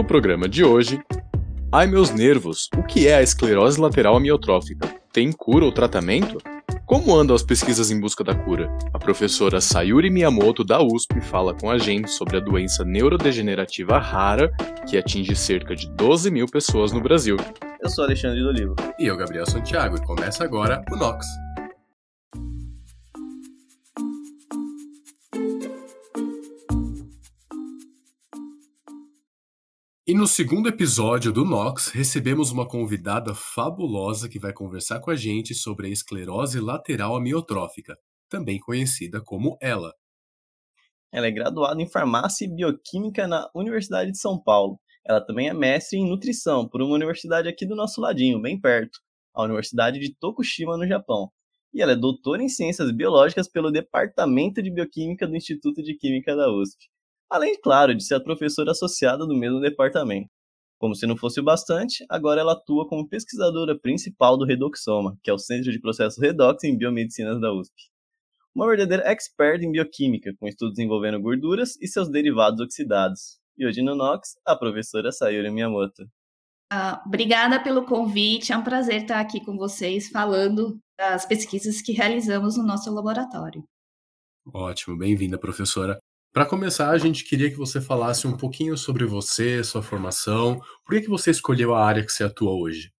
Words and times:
No 0.00 0.04
programa 0.04 0.48
de 0.48 0.64
hoje, 0.64 0.98
ai 1.70 1.86
meus 1.86 2.10
nervos, 2.10 2.70
o 2.74 2.82
que 2.82 3.06
é 3.06 3.16
a 3.16 3.22
esclerose 3.22 3.78
lateral 3.78 4.16
amiotrófica? 4.16 4.88
Tem 5.12 5.30
cura 5.30 5.66
ou 5.66 5.70
tratamento? 5.70 6.38
Como 6.86 7.14
andam 7.14 7.36
as 7.36 7.42
pesquisas 7.42 7.90
em 7.90 8.00
busca 8.00 8.24
da 8.24 8.34
cura? 8.34 8.74
A 8.94 8.98
professora 8.98 9.60
Sayuri 9.60 10.08
Miyamoto 10.08 10.64
da 10.64 10.82
USP 10.82 11.20
fala 11.20 11.52
com 11.52 11.70
a 11.70 11.76
gente 11.76 12.10
sobre 12.10 12.38
a 12.38 12.40
doença 12.40 12.82
neurodegenerativa 12.82 13.98
rara 13.98 14.50
que 14.88 14.96
atinge 14.96 15.36
cerca 15.36 15.76
de 15.76 15.86
12 15.90 16.30
mil 16.30 16.46
pessoas 16.46 16.92
no 16.92 17.00
Brasil. 17.02 17.36
Eu 17.78 17.90
sou 17.90 18.04
Alexandre 18.04 18.40
do 18.40 18.48
Olivo. 18.48 18.74
E 18.98 19.06
eu, 19.06 19.18
Gabriel 19.18 19.44
Santiago, 19.44 19.98
e 19.98 20.06
começa 20.06 20.42
agora 20.42 20.82
o 20.90 20.96
Nox. 20.96 21.26
No 30.20 30.26
segundo 30.26 30.68
episódio 30.68 31.32
do 31.32 31.46
Nox, 31.46 31.88
recebemos 31.88 32.50
uma 32.50 32.68
convidada 32.68 33.34
fabulosa 33.34 34.28
que 34.28 34.38
vai 34.38 34.52
conversar 34.52 35.00
com 35.00 35.10
a 35.10 35.16
gente 35.16 35.54
sobre 35.54 35.86
a 35.86 35.90
esclerose 35.90 36.60
lateral 36.60 37.16
amiotrófica, 37.16 37.96
também 38.28 38.60
conhecida 38.60 39.22
como 39.22 39.56
ELA. 39.62 39.94
Ela 41.10 41.26
é 41.26 41.30
graduada 41.30 41.80
em 41.80 41.88
Farmácia 41.88 42.44
e 42.44 42.54
Bioquímica 42.54 43.26
na 43.26 43.48
Universidade 43.54 44.10
de 44.10 44.18
São 44.18 44.38
Paulo. 44.38 44.78
Ela 45.06 45.24
também 45.24 45.48
é 45.48 45.54
mestre 45.54 45.98
em 45.98 46.06
Nutrição 46.06 46.68
por 46.68 46.82
uma 46.82 46.96
universidade 46.96 47.48
aqui 47.48 47.64
do 47.64 47.74
nosso 47.74 47.98
ladinho, 47.98 48.42
bem 48.42 48.60
perto, 48.60 48.98
a 49.32 49.42
Universidade 49.42 49.98
de 49.98 50.14
Tokushima, 50.20 50.76
no 50.76 50.86
Japão. 50.86 51.30
E 51.72 51.80
ela 51.80 51.92
é 51.92 51.96
doutora 51.96 52.42
em 52.42 52.48
Ciências 52.50 52.94
Biológicas 52.94 53.48
pelo 53.48 53.70
Departamento 53.70 54.62
de 54.62 54.70
Bioquímica 54.70 55.26
do 55.26 55.34
Instituto 55.34 55.82
de 55.82 55.96
Química 55.96 56.36
da 56.36 56.52
USP 56.52 56.89
além, 57.30 57.58
claro, 57.62 57.94
de 57.94 58.04
ser 58.04 58.16
a 58.16 58.20
professora 58.20 58.72
associada 58.72 59.24
do 59.24 59.36
mesmo 59.36 59.60
departamento. 59.60 60.28
Como 60.78 60.94
se 60.94 61.06
não 61.06 61.16
fosse 61.16 61.38
o 61.38 61.44
bastante, 61.44 62.04
agora 62.08 62.40
ela 62.40 62.54
atua 62.54 62.88
como 62.88 63.06
pesquisadora 63.06 63.78
principal 63.78 64.36
do 64.36 64.46
Redoxoma, 64.46 65.16
que 65.22 65.30
é 65.30 65.32
o 65.32 65.38
Centro 65.38 65.70
de 65.70 65.78
Processos 65.78 66.18
Redox 66.18 66.64
em 66.64 66.76
Biomedicinas 66.76 67.40
da 67.40 67.52
USP. 67.52 67.74
Uma 68.54 68.66
verdadeira 68.66 69.06
expert 69.06 69.62
em 69.62 69.70
bioquímica, 69.70 70.34
com 70.40 70.48
estudos 70.48 70.78
envolvendo 70.78 71.20
gorduras 71.20 71.76
e 71.80 71.86
seus 71.86 72.10
derivados 72.10 72.60
oxidados. 72.60 73.38
E 73.56 73.66
hoje 73.66 73.82
no 73.82 73.94
Nox, 73.94 74.36
a 74.44 74.56
professora 74.56 75.12
Sayuri 75.12 75.50
Miyamoto. 75.50 76.02
Uh, 76.72 76.96
obrigada 77.06 77.62
pelo 77.62 77.84
convite, 77.84 78.52
é 78.52 78.56
um 78.56 78.64
prazer 78.64 79.02
estar 79.02 79.20
aqui 79.20 79.44
com 79.44 79.56
vocês 79.56 80.08
falando 80.08 80.78
das 80.98 81.26
pesquisas 81.26 81.82
que 81.82 81.92
realizamos 81.92 82.56
no 82.56 82.64
nosso 82.64 82.92
laboratório. 82.92 83.62
Ótimo, 84.46 84.96
bem-vinda, 84.96 85.38
professora. 85.38 86.00
Para 86.32 86.46
começar, 86.46 86.90
a 86.90 86.98
gente 86.98 87.24
queria 87.24 87.50
que 87.50 87.56
você 87.56 87.80
falasse 87.80 88.24
um 88.24 88.36
pouquinho 88.36 88.76
sobre 88.76 89.04
você, 89.04 89.64
sua 89.64 89.82
formação. 89.82 90.60
Por 90.84 90.94
que, 90.94 91.02
que 91.02 91.08
você 91.08 91.32
escolheu 91.32 91.74
a 91.74 91.84
área 91.84 92.04
que 92.04 92.12
você 92.12 92.22
atua 92.22 92.52
hoje? 92.52 92.92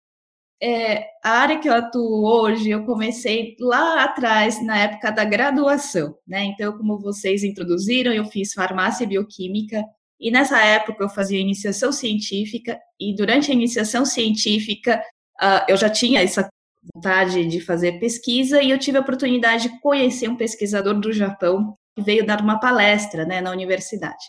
É, 0.61 1.07
a 1.25 1.31
área 1.31 1.59
que 1.61 1.69
eu 1.69 1.73
atuo 1.73 2.27
hoje, 2.27 2.71
eu 2.71 2.85
comecei 2.85 3.55
lá 3.61 4.03
atrás, 4.03 4.63
na 4.63 4.77
época 4.77 5.13
da 5.13 5.25
graduação, 5.25 6.19
né? 6.27 6.45
Então, 6.45 6.77
como 6.77 6.99
vocês 6.99 7.45
introduziram, 7.45 8.13
eu 8.13 8.25
fiz 8.25 8.53
farmácia 8.53 9.05
e 9.05 9.07
bioquímica, 9.07 9.85
e 10.19 10.31
nessa 10.31 10.61
época 10.63 11.05
eu 11.05 11.09
fazia 11.09 11.41
iniciação 11.41 11.93
científica, 11.93 12.79
e 12.99 13.15
durante 13.15 13.51
a 13.51 13.55
iniciação 13.55 14.05
científica 14.05 15.01
uh, 15.41 15.65
eu 15.69 15.77
já 15.77 15.89
tinha 15.89 16.21
essa 16.21 16.49
vontade 16.93 17.47
de 17.47 17.61
fazer 17.61 18.01
pesquisa, 18.01 18.61
e 18.61 18.71
eu 18.71 18.79
tive 18.79 18.99
a 18.99 19.03
oportunidade 19.03 19.69
de 19.69 19.81
conhecer 19.81 20.29
um 20.29 20.37
pesquisador 20.37 20.99
do 20.99 21.13
Japão 21.13 21.75
veio 21.99 22.25
dar 22.25 22.41
uma 22.41 22.59
palestra 22.59 23.25
né, 23.25 23.41
na 23.41 23.51
universidade. 23.51 24.25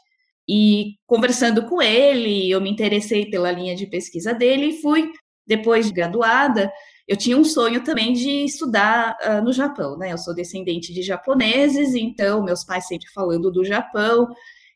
E 0.47 0.95
conversando 1.05 1.65
com 1.67 1.81
ele, 1.81 2.49
eu 2.49 2.59
me 2.59 2.69
interessei 2.69 3.29
pela 3.29 3.51
linha 3.51 3.75
de 3.75 3.87
pesquisa 3.87 4.33
dele 4.33 4.67
e 4.67 4.81
fui, 4.81 5.11
depois 5.45 5.85
de 5.87 5.93
graduada, 5.93 6.71
eu 7.07 7.17
tinha 7.17 7.37
um 7.37 7.43
sonho 7.43 7.83
também 7.83 8.13
de 8.13 8.45
estudar 8.45 9.17
uh, 9.23 9.43
no 9.43 9.51
Japão, 9.51 9.97
né? 9.97 10.13
Eu 10.13 10.17
sou 10.17 10.33
descendente 10.33 10.93
de 10.93 11.01
japoneses, 11.01 11.93
então 11.93 12.43
meus 12.43 12.63
pais 12.63 12.87
sempre 12.87 13.07
falando 13.13 13.51
do 13.51 13.63
Japão, 13.63 14.27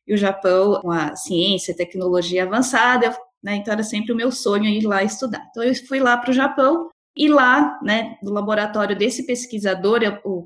e 0.08 0.14
o 0.14 0.18
Japão 0.18 0.80
com 0.82 0.92
a 0.92 1.16
ciência 1.16 1.76
tecnologia 1.76 2.44
avançada, 2.44 3.16
né? 3.44 3.56
Então 3.56 3.74
era 3.74 3.84
sempre 3.84 4.12
o 4.12 4.16
meu 4.16 4.32
sonho 4.32 4.66
ir 4.66 4.86
lá 4.86 5.04
estudar. 5.04 5.46
Então 5.50 5.64
eu 5.64 5.74
fui 5.88 6.00
lá 6.00 6.18
para 6.18 6.32
o 6.32 6.34
Japão 6.34 6.90
e 7.16 7.30
lá, 7.30 7.80
né, 7.82 8.18
no 8.22 8.32
laboratório 8.32 8.96
desse 8.96 9.26
pesquisador, 9.26 10.02
o 10.26 10.46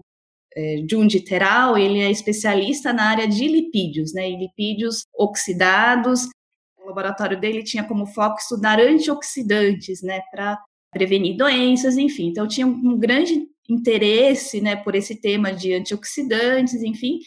é, 0.56 0.84
Junji 0.90 1.22
Teral, 1.22 1.78
ele 1.78 2.00
é 2.00 2.10
especialista 2.10 2.92
na 2.92 3.10
área 3.10 3.28
de 3.28 3.48
lipídios, 3.48 4.14
né, 4.14 4.30
lipídios 4.30 5.06
oxidados. 5.14 6.28
O 6.82 6.88
laboratório 6.88 7.40
dele 7.40 7.64
tinha 7.64 7.84
como 7.84 8.06
foco 8.08 8.40
estudar 8.40 8.80
antioxidantes, 8.80 10.02
né, 10.02 10.22
para 10.32 10.59
prevenir 10.92 11.38
doenças, 11.38 11.98
enfim. 11.98 12.28
Então, 12.28 12.48
tinha 12.48 12.66
um 12.66 12.98
grande 12.98 13.48
interesse, 13.70 14.59
né, 14.59 14.76
por 14.76 14.96
esse 14.96 15.16
tema 15.16 15.54
de 15.54 15.74
antioxidantes, 15.74 16.82
enfim, 16.82 17.20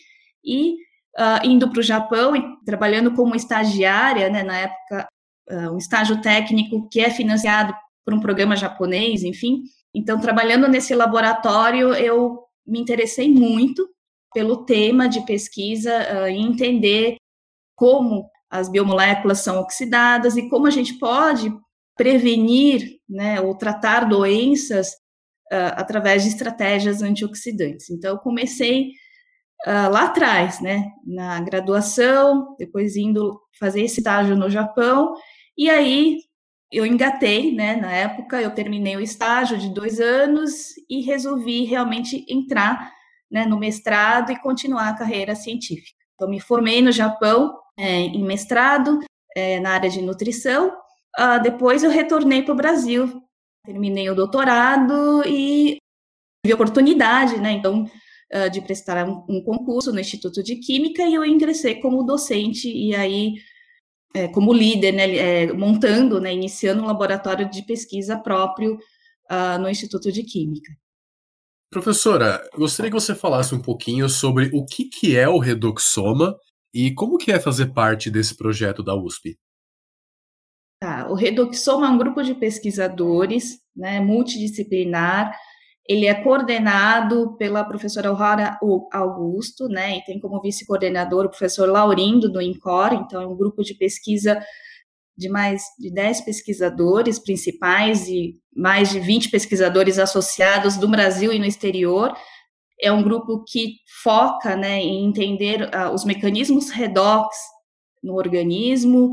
e 0.44 0.74
uh, 1.16 1.44
indo 1.44 1.70
para 1.70 1.78
o 1.78 1.84
Japão 1.84 2.34
e 2.34 2.42
trabalhando 2.64 3.14
como 3.14 3.36
estagiária, 3.36 4.28
né, 4.28 4.42
na 4.42 4.58
época, 4.58 5.08
uh, 5.50 5.72
um 5.72 5.78
estágio 5.78 6.20
técnico 6.20 6.88
que 6.88 7.00
é 7.00 7.10
financiado 7.10 7.72
por 8.04 8.12
um 8.12 8.20
programa 8.20 8.56
japonês, 8.56 9.22
enfim. 9.22 9.62
Então, 9.94 10.20
trabalhando 10.20 10.66
nesse 10.66 10.94
laboratório, 10.94 11.94
eu 11.94 12.41
me 12.66 12.80
interessei 12.80 13.28
muito 13.28 13.88
pelo 14.32 14.64
tema 14.64 15.08
de 15.08 15.24
pesquisa 15.26 15.92
uh, 15.92 16.28
e 16.28 16.40
entender 16.40 17.16
como 17.76 18.30
as 18.50 18.68
biomoléculas 18.68 19.40
são 19.40 19.60
oxidadas 19.60 20.36
e 20.36 20.48
como 20.48 20.66
a 20.66 20.70
gente 20.70 20.98
pode 20.98 21.52
prevenir 21.96 22.98
né, 23.08 23.40
ou 23.40 23.56
tratar 23.56 24.08
doenças 24.08 24.90
uh, 25.52 25.76
através 25.76 26.22
de 26.22 26.30
estratégias 26.30 27.02
antioxidantes. 27.02 27.90
Então, 27.90 28.12
eu 28.12 28.18
comecei 28.18 28.90
uh, 29.66 29.90
lá 29.90 30.04
atrás, 30.04 30.60
né, 30.60 30.90
na 31.06 31.40
graduação, 31.40 32.54
depois 32.58 32.96
indo 32.96 33.40
fazer 33.58 33.82
estágio 33.82 34.36
no 34.36 34.48
Japão, 34.48 35.14
e 35.56 35.68
aí 35.68 36.18
eu 36.72 36.86
engatei, 36.86 37.54
né? 37.54 37.76
Na 37.76 37.92
época, 37.92 38.40
eu 38.40 38.50
terminei 38.50 38.96
o 38.96 39.00
estágio 39.00 39.58
de 39.58 39.68
dois 39.68 40.00
anos 40.00 40.72
e 40.88 41.02
resolvi 41.02 41.64
realmente 41.64 42.24
entrar 42.28 42.90
né, 43.30 43.44
no 43.44 43.58
mestrado 43.58 44.32
e 44.32 44.40
continuar 44.40 44.88
a 44.88 44.96
carreira 44.96 45.34
científica. 45.34 45.98
Então, 46.14 46.28
me 46.28 46.40
formei 46.40 46.80
no 46.80 46.90
Japão 46.90 47.54
é, 47.78 48.00
em 48.00 48.24
mestrado 48.24 49.00
é, 49.36 49.60
na 49.60 49.70
área 49.70 49.90
de 49.90 50.00
nutrição. 50.00 50.68
Uh, 51.18 51.42
depois, 51.42 51.84
eu 51.84 51.90
retornei 51.90 52.42
para 52.42 52.52
o 52.52 52.56
Brasil, 52.56 53.22
terminei 53.66 54.08
o 54.08 54.14
doutorado 54.14 55.22
e 55.26 55.76
tive 56.44 56.54
oportunidade, 56.54 57.38
né? 57.38 57.52
Então, 57.52 57.84
uh, 57.84 58.50
de 58.50 58.62
prestar 58.62 59.06
um, 59.06 59.24
um 59.28 59.44
concurso 59.44 59.92
no 59.92 60.00
Instituto 60.00 60.42
de 60.42 60.56
Química 60.56 61.02
e 61.02 61.14
eu 61.14 61.24
ingressei 61.24 61.80
como 61.80 62.02
docente 62.02 62.68
e 62.70 62.94
aí 62.94 63.34
é, 64.14 64.28
como 64.28 64.52
líder, 64.52 64.92
né, 64.92 65.16
é, 65.16 65.52
montando, 65.52 66.20
né, 66.20 66.32
iniciando 66.32 66.82
um 66.82 66.86
laboratório 66.86 67.48
de 67.50 67.62
pesquisa 67.62 68.18
próprio 68.18 68.78
uh, 69.30 69.58
no 69.60 69.68
Instituto 69.68 70.12
de 70.12 70.22
Química. 70.22 70.72
Professora, 71.70 72.46
gostaria 72.54 72.90
que 72.90 73.00
você 73.00 73.14
falasse 73.14 73.54
um 73.54 73.62
pouquinho 73.62 74.08
sobre 74.08 74.50
o 74.52 74.64
que, 74.64 74.84
que 74.84 75.16
é 75.16 75.26
o 75.28 75.38
Redoxoma 75.38 76.36
e 76.74 76.92
como 76.92 77.16
que 77.16 77.32
é 77.32 77.40
fazer 77.40 77.72
parte 77.72 78.10
desse 78.10 78.36
projeto 78.36 78.82
da 78.82 78.94
USP. 78.94 79.38
Tá, 80.78 81.08
o 81.08 81.14
Redoxoma 81.14 81.86
é 81.86 81.90
um 81.90 81.96
grupo 81.96 82.22
de 82.22 82.34
pesquisadores, 82.34 83.60
né, 83.74 84.00
multidisciplinar, 84.00 85.34
ele 85.88 86.06
é 86.06 86.14
coordenado 86.14 87.36
pela 87.36 87.64
professora 87.64 88.08
Aurora 88.08 88.58
Augusto, 88.92 89.68
né, 89.68 89.98
e 89.98 90.04
tem 90.04 90.20
como 90.20 90.40
vice-coordenador 90.40 91.26
o 91.26 91.30
professor 91.30 91.68
Laurindo, 91.68 92.30
do 92.30 92.40
INCOR, 92.40 92.92
então 92.94 93.20
é 93.20 93.26
um 93.26 93.36
grupo 93.36 93.62
de 93.62 93.74
pesquisa 93.74 94.40
de 95.16 95.28
mais 95.28 95.62
de 95.78 95.92
10 95.92 96.22
pesquisadores 96.22 97.18
principais 97.18 98.08
e 98.08 98.34
mais 98.54 98.90
de 98.90 99.00
20 99.00 99.30
pesquisadores 99.30 99.98
associados 99.98 100.76
do 100.76 100.88
Brasil 100.88 101.32
e 101.32 101.38
no 101.38 101.44
exterior. 101.44 102.14
É 102.80 102.90
um 102.90 103.02
grupo 103.02 103.44
que 103.46 103.76
foca 104.02 104.56
né, 104.56 104.80
em 104.80 105.06
entender 105.06 105.62
uh, 105.62 105.92
os 105.92 106.04
mecanismos 106.04 106.70
redox 106.70 107.36
no 108.02 108.14
organismo, 108.14 109.12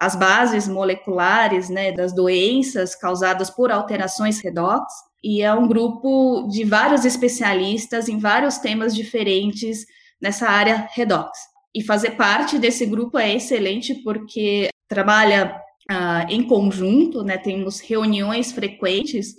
as 0.00 0.16
bases 0.16 0.66
moleculares 0.66 1.68
né, 1.68 1.92
das 1.92 2.14
doenças 2.14 2.94
causadas 2.94 3.50
por 3.50 3.70
alterações 3.70 4.40
redox, 4.40 4.90
e 5.22 5.42
é 5.42 5.52
um 5.52 5.68
grupo 5.68 6.48
de 6.50 6.64
vários 6.64 7.04
especialistas 7.04 8.08
em 8.08 8.18
vários 8.18 8.58
temas 8.58 8.94
diferentes 8.94 9.84
nessa 10.20 10.48
área 10.48 10.88
redox. 10.92 11.38
E 11.74 11.82
fazer 11.82 12.12
parte 12.12 12.58
desse 12.58 12.86
grupo 12.86 13.18
é 13.18 13.34
excelente 13.34 13.94
porque 14.02 14.68
trabalha 14.88 15.60
ah, 15.88 16.26
em 16.28 16.42
conjunto, 16.42 17.22
né, 17.22 17.36
temos 17.38 17.80
reuniões 17.80 18.52
frequentes, 18.52 19.34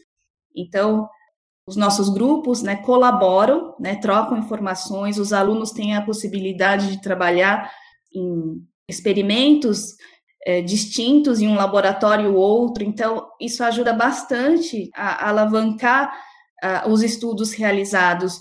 então 0.56 1.10
os 1.68 1.76
nossos 1.76 2.10
grupos 2.10 2.62
né, 2.62 2.76
colaboram, 2.78 3.76
né, 3.80 3.96
trocam 3.96 4.38
informações, 4.38 5.18
os 5.18 5.34
alunos 5.34 5.72
têm 5.72 5.96
a 5.96 6.02
possibilidade 6.02 6.92
de 6.92 7.02
trabalhar 7.02 7.72
em 8.14 8.66
experimentos 8.88 9.96
é, 10.46 10.62
distintos 10.62 11.40
em 11.40 11.48
um 11.48 11.56
laboratório 11.56 12.34
ou 12.34 12.40
outro, 12.40 12.84
então 12.84 13.30
isso 13.40 13.64
ajuda 13.64 13.94
bastante 13.94 14.90
a, 14.96 15.26
a 15.26 15.30
alavancar 15.30 16.12
uh, 16.64 16.90
os 16.90 17.04
estudos 17.04 17.54
realizados 17.54 18.40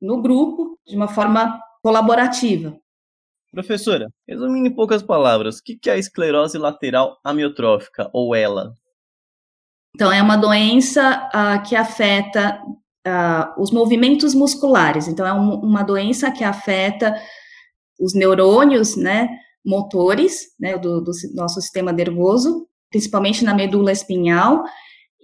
no 0.00 0.20
grupo 0.20 0.78
de 0.86 0.96
uma 0.96 1.08
forma 1.08 1.60
colaborativa. 1.82 2.76
Professora, 3.52 4.08
resumindo 4.26 4.68
em 4.68 4.74
poucas 4.74 5.02
palavras, 5.02 5.58
o 5.58 5.62
que 5.62 5.90
é 5.90 5.92
a 5.92 5.98
esclerose 5.98 6.56
lateral 6.56 7.18
amiotrófica, 7.22 8.08
ou 8.12 8.34
ELA? 8.34 8.72
Então, 9.94 10.10
é 10.10 10.22
uma 10.22 10.36
doença 10.36 11.28
uh, 11.28 11.62
que 11.68 11.76
afeta 11.76 12.62
uh, 13.06 13.62
os 13.62 13.70
movimentos 13.70 14.34
musculares. 14.34 15.06
Então, 15.06 15.26
é 15.26 15.34
um, 15.34 15.56
uma 15.56 15.82
doença 15.82 16.30
que 16.30 16.42
afeta 16.42 17.14
os 18.00 18.14
neurônios, 18.14 18.96
né, 18.96 19.28
motores, 19.64 20.48
né, 20.58 20.76
do, 20.76 21.00
do 21.00 21.12
nosso 21.34 21.60
sistema 21.60 21.92
nervoso, 21.92 22.66
principalmente 22.90 23.44
na 23.44 23.54
medula 23.54 23.92
espinhal, 23.92 24.64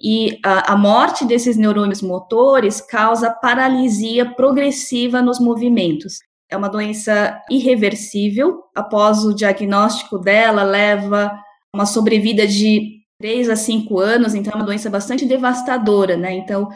e 0.00 0.38
a, 0.44 0.72
a, 0.72 0.76
morte 0.76 1.24
desses 1.24 1.56
neurônios 1.56 2.00
motores 2.00 2.80
causa 2.80 3.30
paralisia 3.30 4.24
progressiva 4.34 5.20
nos 5.20 5.40
movimentos. 5.40 6.18
É 6.50 6.56
uma 6.56 6.68
doença 6.68 7.42
irreversível. 7.50 8.62
Após 8.74 9.24
o 9.24 9.34
diagnóstico 9.34 10.18
dela, 10.18 10.62
leva 10.62 11.32
uma 11.74 11.84
sobrevida 11.84 12.46
de 12.46 12.98
3 13.20 13.50
a 13.50 13.56
5 13.56 13.98
anos, 13.98 14.34
então 14.34 14.52
é 14.52 14.56
uma 14.56 14.64
doença 14.64 14.88
bastante 14.88 15.26
devastadora, 15.26 16.16
né? 16.16 16.32
Então, 16.32 16.68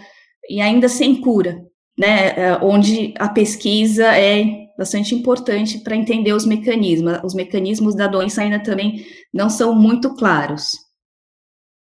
e 0.48 0.60
ainda 0.60 0.88
sem 0.88 1.20
cura, 1.20 1.64
né? 1.96 2.28
É, 2.36 2.58
onde 2.60 3.14
a 3.18 3.28
pesquisa 3.28 4.06
é 4.18 4.61
bastante 4.82 5.14
importante 5.14 5.78
para 5.78 5.94
entender 5.94 6.32
os 6.32 6.44
mecanismos. 6.44 7.20
Os 7.22 7.34
mecanismos 7.34 7.94
da 7.94 8.08
doença 8.08 8.42
ainda 8.42 8.60
também 8.60 9.06
não 9.32 9.48
são 9.48 9.72
muito 9.74 10.16
claros. 10.16 10.72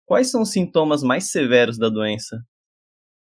Quais 0.05 0.29
são 0.29 0.43
os 0.43 0.51
sintomas 0.51 1.01
mais 1.01 1.31
severos 1.31 1.77
da 1.77 1.89
doença? 1.89 2.37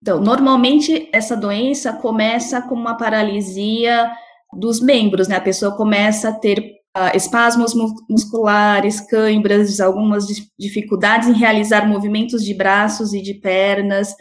Então, 0.02 0.20
normalmente 0.20 1.08
essa 1.12 1.36
doença 1.36 1.92
começa 1.92 2.60
com 2.62 2.74
uma 2.74 2.96
paralisia 2.96 4.10
dos 4.52 4.80
membros, 4.80 5.28
né? 5.28 5.36
A 5.36 5.40
pessoa 5.40 5.76
começa 5.76 6.30
a 6.30 6.32
ter 6.32 6.58
uh, 6.96 7.16
espasmos 7.16 7.72
musculares, 8.10 9.00
câimbras, 9.00 9.78
algumas 9.78 10.26
dificuldades 10.58 11.28
em 11.28 11.32
realizar 11.32 11.86
movimentos 11.86 12.44
de 12.44 12.54
braços 12.54 13.14
e 13.14 13.22
de 13.22 13.34
pernas, 13.34 14.14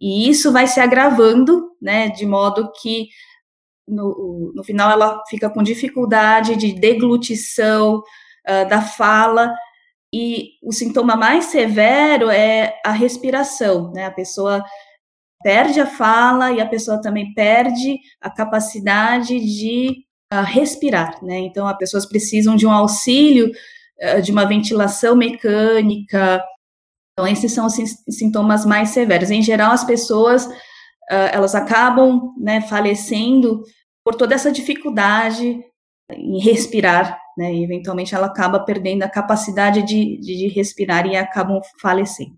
e 0.00 0.28
isso 0.28 0.50
vai 0.50 0.66
se 0.66 0.80
agravando, 0.80 1.68
né? 1.80 2.08
De 2.08 2.24
modo 2.26 2.70
que 2.80 3.08
no, 3.86 4.52
no 4.54 4.64
final 4.64 4.90
ela 4.90 5.22
fica 5.28 5.50
com 5.50 5.62
dificuldade 5.62 6.56
de 6.56 6.72
deglutição 6.72 7.98
uh, 7.98 8.68
da 8.68 8.80
fala 8.82 9.54
e 10.12 10.52
o 10.62 10.72
sintoma 10.72 11.16
mais 11.16 11.46
severo 11.46 12.30
é 12.30 12.80
a 12.84 12.92
respiração, 12.92 13.90
né? 13.92 14.06
A 14.06 14.12
pessoa 14.12 14.64
perde 15.42 15.80
a 15.80 15.86
fala 15.86 16.52
e 16.52 16.60
a 16.60 16.66
pessoa 16.66 17.00
também 17.00 17.34
perde 17.34 17.98
a 18.20 18.30
capacidade 18.30 19.38
de 19.40 20.04
uh, 20.32 20.44
respirar, 20.44 21.18
né? 21.20 21.38
Então, 21.38 21.66
as 21.66 21.76
pessoas 21.76 22.06
precisam 22.06 22.54
de 22.54 22.64
um 22.64 22.70
auxílio 22.70 23.50
uh, 24.00 24.22
de 24.22 24.30
uma 24.30 24.46
ventilação 24.46 25.16
mecânica. 25.16 26.40
Então, 27.12 27.26
esses 27.26 27.50
são 27.50 27.66
os 27.66 27.74
sintomas 28.08 28.64
mais 28.64 28.90
severos. 28.90 29.32
Em 29.32 29.42
geral, 29.42 29.72
as 29.72 29.84
pessoas 29.84 30.48
uh, 31.10 31.30
elas 31.32 31.54
acabam 31.54 32.32
né, 32.38 32.60
falecendo 32.62 33.62
por 34.04 34.14
toda 34.14 34.34
essa 34.34 34.52
dificuldade 34.52 35.60
em 36.10 36.38
respirar, 36.38 37.18
né? 37.36 37.54
E 37.54 37.64
eventualmente 37.64 38.14
ela 38.14 38.26
acaba 38.26 38.60
perdendo 38.60 39.02
a 39.02 39.08
capacidade 39.08 39.82
de, 39.82 40.18
de, 40.18 40.36
de 40.36 40.48
respirar 40.48 41.06
e 41.06 41.16
acabam 41.16 41.60
falecendo. 41.80 42.36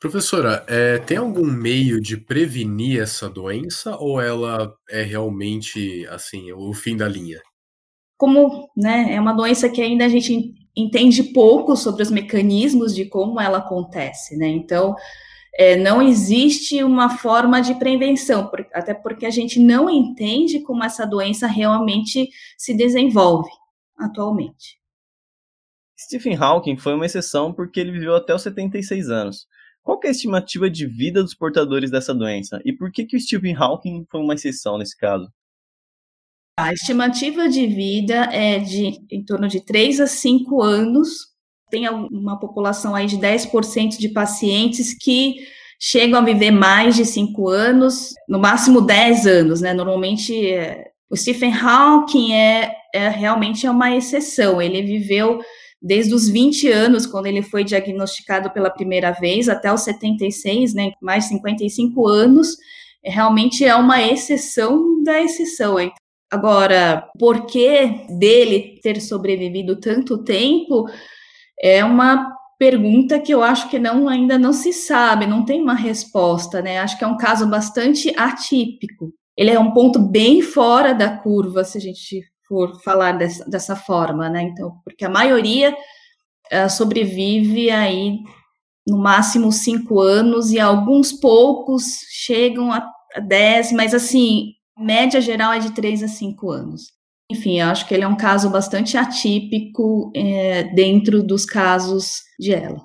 Professora, 0.00 0.64
é, 0.66 0.98
tem 0.98 1.16
algum 1.16 1.44
meio 1.44 2.00
de 2.00 2.16
prevenir 2.16 3.00
essa 3.00 3.28
doença 3.28 3.96
ou 3.96 4.20
ela 4.20 4.74
é 4.90 5.02
realmente 5.02 6.04
assim 6.08 6.50
o 6.52 6.72
fim 6.72 6.96
da 6.96 7.06
linha? 7.06 7.40
Como 8.18 8.68
né, 8.76 9.14
é 9.14 9.20
uma 9.20 9.32
doença 9.32 9.68
que 9.68 9.80
ainda 9.80 10.04
a 10.04 10.08
gente 10.08 10.54
entende 10.76 11.22
pouco 11.22 11.76
sobre 11.76 12.02
os 12.02 12.10
mecanismos 12.10 12.94
de 12.94 13.04
como 13.04 13.40
ela 13.40 13.58
acontece, 13.58 14.36
né? 14.36 14.48
Então, 14.48 14.96
é, 15.54 15.76
não 15.76 16.00
existe 16.00 16.82
uma 16.82 17.18
forma 17.18 17.60
de 17.60 17.74
prevenção, 17.74 18.50
até 18.72 18.94
porque 18.94 19.26
a 19.26 19.30
gente 19.30 19.60
não 19.60 19.90
entende 19.90 20.60
como 20.60 20.82
essa 20.82 21.06
doença 21.06 21.46
realmente 21.46 22.28
se 22.56 22.74
desenvolve 22.74 23.50
atualmente. 23.98 24.80
Stephen 25.98 26.36
Hawking 26.36 26.76
foi 26.76 26.94
uma 26.94 27.06
exceção 27.06 27.52
porque 27.52 27.78
ele 27.78 27.92
viveu 27.92 28.16
até 28.16 28.34
os 28.34 28.42
76 28.42 29.08
anos. 29.08 29.46
Qual 29.82 30.00
é 30.04 30.08
a 30.08 30.10
estimativa 30.10 30.70
de 30.70 30.86
vida 30.86 31.22
dos 31.22 31.34
portadores 31.34 31.90
dessa 31.90 32.14
doença? 32.14 32.60
E 32.64 32.72
por 32.72 32.90
que, 32.90 33.04
que 33.04 33.16
o 33.16 33.20
Stephen 33.20 33.54
Hawking 33.54 34.06
foi 34.10 34.20
uma 34.20 34.34
exceção 34.34 34.78
nesse 34.78 34.96
caso? 34.96 35.28
A 36.56 36.72
estimativa 36.72 37.48
de 37.48 37.66
vida 37.66 38.24
é 38.26 38.58
de 38.58 39.00
em 39.10 39.24
torno 39.24 39.48
de 39.48 39.64
3 39.64 40.00
a 40.00 40.06
5 40.06 40.62
anos. 40.62 41.31
Tem 41.72 41.88
uma 41.88 42.38
população 42.38 42.94
aí 42.94 43.06
de 43.06 43.16
10% 43.16 43.96
de 43.98 44.10
pacientes 44.10 44.92
que 44.92 45.36
chegam 45.80 46.20
a 46.20 46.22
viver 46.22 46.50
mais 46.50 46.94
de 46.94 47.06
5 47.06 47.48
anos, 47.48 48.12
no 48.28 48.38
máximo 48.38 48.82
10 48.82 49.26
anos, 49.26 49.62
né? 49.62 49.72
Normalmente, 49.72 50.50
é, 50.50 50.90
o 51.08 51.16
Stephen 51.16 51.50
Hawking 51.54 52.34
é, 52.34 52.76
é 52.94 53.08
realmente 53.08 53.64
é 53.66 53.70
uma 53.70 53.96
exceção. 53.96 54.60
Ele 54.60 54.82
viveu 54.82 55.40
desde 55.80 56.14
os 56.14 56.28
20 56.28 56.68
anos, 56.70 57.06
quando 57.06 57.24
ele 57.24 57.40
foi 57.40 57.64
diagnosticado 57.64 58.50
pela 58.50 58.68
primeira 58.68 59.10
vez, 59.10 59.48
até 59.48 59.72
os 59.72 59.80
76, 59.80 60.74
né, 60.74 60.92
mais 61.00 61.24
55 61.24 62.06
anos, 62.06 62.54
realmente 63.02 63.64
é 63.64 63.74
uma 63.74 64.02
exceção 64.02 65.02
da 65.02 65.22
exceção. 65.22 65.76
Agora, 66.30 67.08
por 67.18 67.46
que 67.46 68.06
dele 68.10 68.78
ter 68.82 69.00
sobrevivido 69.00 69.80
tanto 69.80 70.22
tempo 70.22 70.84
é 71.62 71.84
uma 71.84 72.32
pergunta 72.58 73.18
que 73.18 73.32
eu 73.32 73.42
acho 73.42 73.68
que 73.68 73.78
não 73.78 74.08
ainda 74.08 74.38
não 74.38 74.52
se 74.52 74.72
sabe, 74.72 75.26
não 75.26 75.44
tem 75.44 75.60
uma 75.60 75.74
resposta, 75.74 76.60
né? 76.62 76.78
Acho 76.78 76.98
que 76.98 77.04
é 77.04 77.06
um 77.06 77.16
caso 77.16 77.48
bastante 77.48 78.12
atípico. 78.16 79.12
Ele 79.36 79.50
é 79.50 79.58
um 79.58 79.72
ponto 79.72 79.98
bem 79.98 80.42
fora 80.42 80.92
da 80.92 81.16
curva, 81.16 81.64
se 81.64 81.78
a 81.78 81.80
gente 81.80 82.22
por 82.48 82.82
falar 82.82 83.12
dessa, 83.12 83.48
dessa 83.48 83.74
forma, 83.74 84.28
né? 84.28 84.42
Então, 84.42 84.74
porque 84.84 85.04
a 85.04 85.10
maioria 85.10 85.72
uh, 85.72 86.68
sobrevive 86.68 87.70
aí 87.70 88.18
no 88.86 88.98
máximo 88.98 89.50
cinco 89.50 90.00
anos 90.00 90.52
e 90.52 90.60
alguns 90.60 91.12
poucos 91.12 92.00
chegam 92.10 92.70
a, 92.70 92.86
a 93.14 93.20
dez, 93.20 93.72
mas 93.72 93.94
assim, 93.94 94.52
média 94.76 95.20
geral 95.20 95.52
é 95.52 95.58
de 95.58 95.72
três 95.72 96.02
a 96.02 96.08
cinco 96.08 96.50
anos. 96.50 96.92
Enfim, 97.32 97.60
eu 97.60 97.66
acho 97.66 97.88
que 97.88 97.94
ele 97.94 98.04
é 98.04 98.08
um 98.08 98.16
caso 98.16 98.50
bastante 98.50 98.96
atípico 98.96 100.12
é, 100.14 100.64
dentro 100.74 101.22
dos 101.22 101.44
casos 101.44 102.20
de 102.38 102.52
ela. 102.52 102.80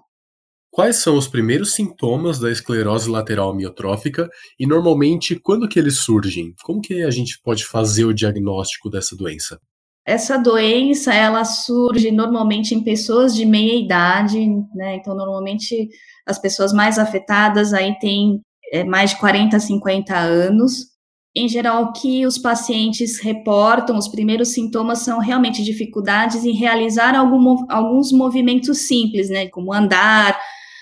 Quais 0.71 0.97
são 0.97 1.17
os 1.17 1.27
primeiros 1.27 1.73
sintomas 1.73 2.39
da 2.39 2.51
esclerose 2.51 3.09
lateral 3.09 3.49
amiotrófica 3.49 4.29
e 4.59 4.67
normalmente 4.67 5.35
quando 5.35 5.67
que 5.67 5.79
eles 5.79 5.97
surgem? 5.97 6.53
Como 6.63 6.81
que 6.81 7.03
a 7.03 7.09
gente 7.09 7.41
pode 7.41 7.65
fazer 7.65 8.05
o 8.05 8.13
diagnóstico 8.13 8.89
dessa 8.89 9.15
doença? 9.15 9.59
Essa 10.05 10.37
doença, 10.37 11.13
ela 11.13 11.43
surge 11.43 12.11
normalmente 12.11 12.73
em 12.73 12.83
pessoas 12.83 13.35
de 13.35 13.45
meia 13.45 13.77
idade, 13.77 14.39
né? 14.73 14.95
Então, 14.95 15.13
normalmente 15.13 15.89
as 16.25 16.39
pessoas 16.39 16.71
mais 16.71 16.97
afetadas 16.97 17.73
aí 17.73 17.97
têm 17.99 18.39
é, 18.71 18.85
mais 18.85 19.09
de 19.09 19.17
40, 19.17 19.59
50 19.59 20.15
anos. 20.15 20.96
Em 21.37 21.47
geral, 21.47 21.83
o 21.83 21.93
que 21.93 22.25
os 22.25 22.39
pacientes 22.39 23.19
reportam, 23.19 23.95
os 23.95 24.07
primeiros 24.07 24.49
sintomas 24.49 24.99
são 24.99 25.19
realmente 25.19 25.63
dificuldades 25.63 26.43
em 26.43 26.51
realizar 26.51 27.15
algum, 27.15 27.63
alguns 27.69 28.11
movimentos 28.11 28.87
simples, 28.87 29.29
né? 29.29 29.47
Como 29.47 29.71
andar, 29.71 30.35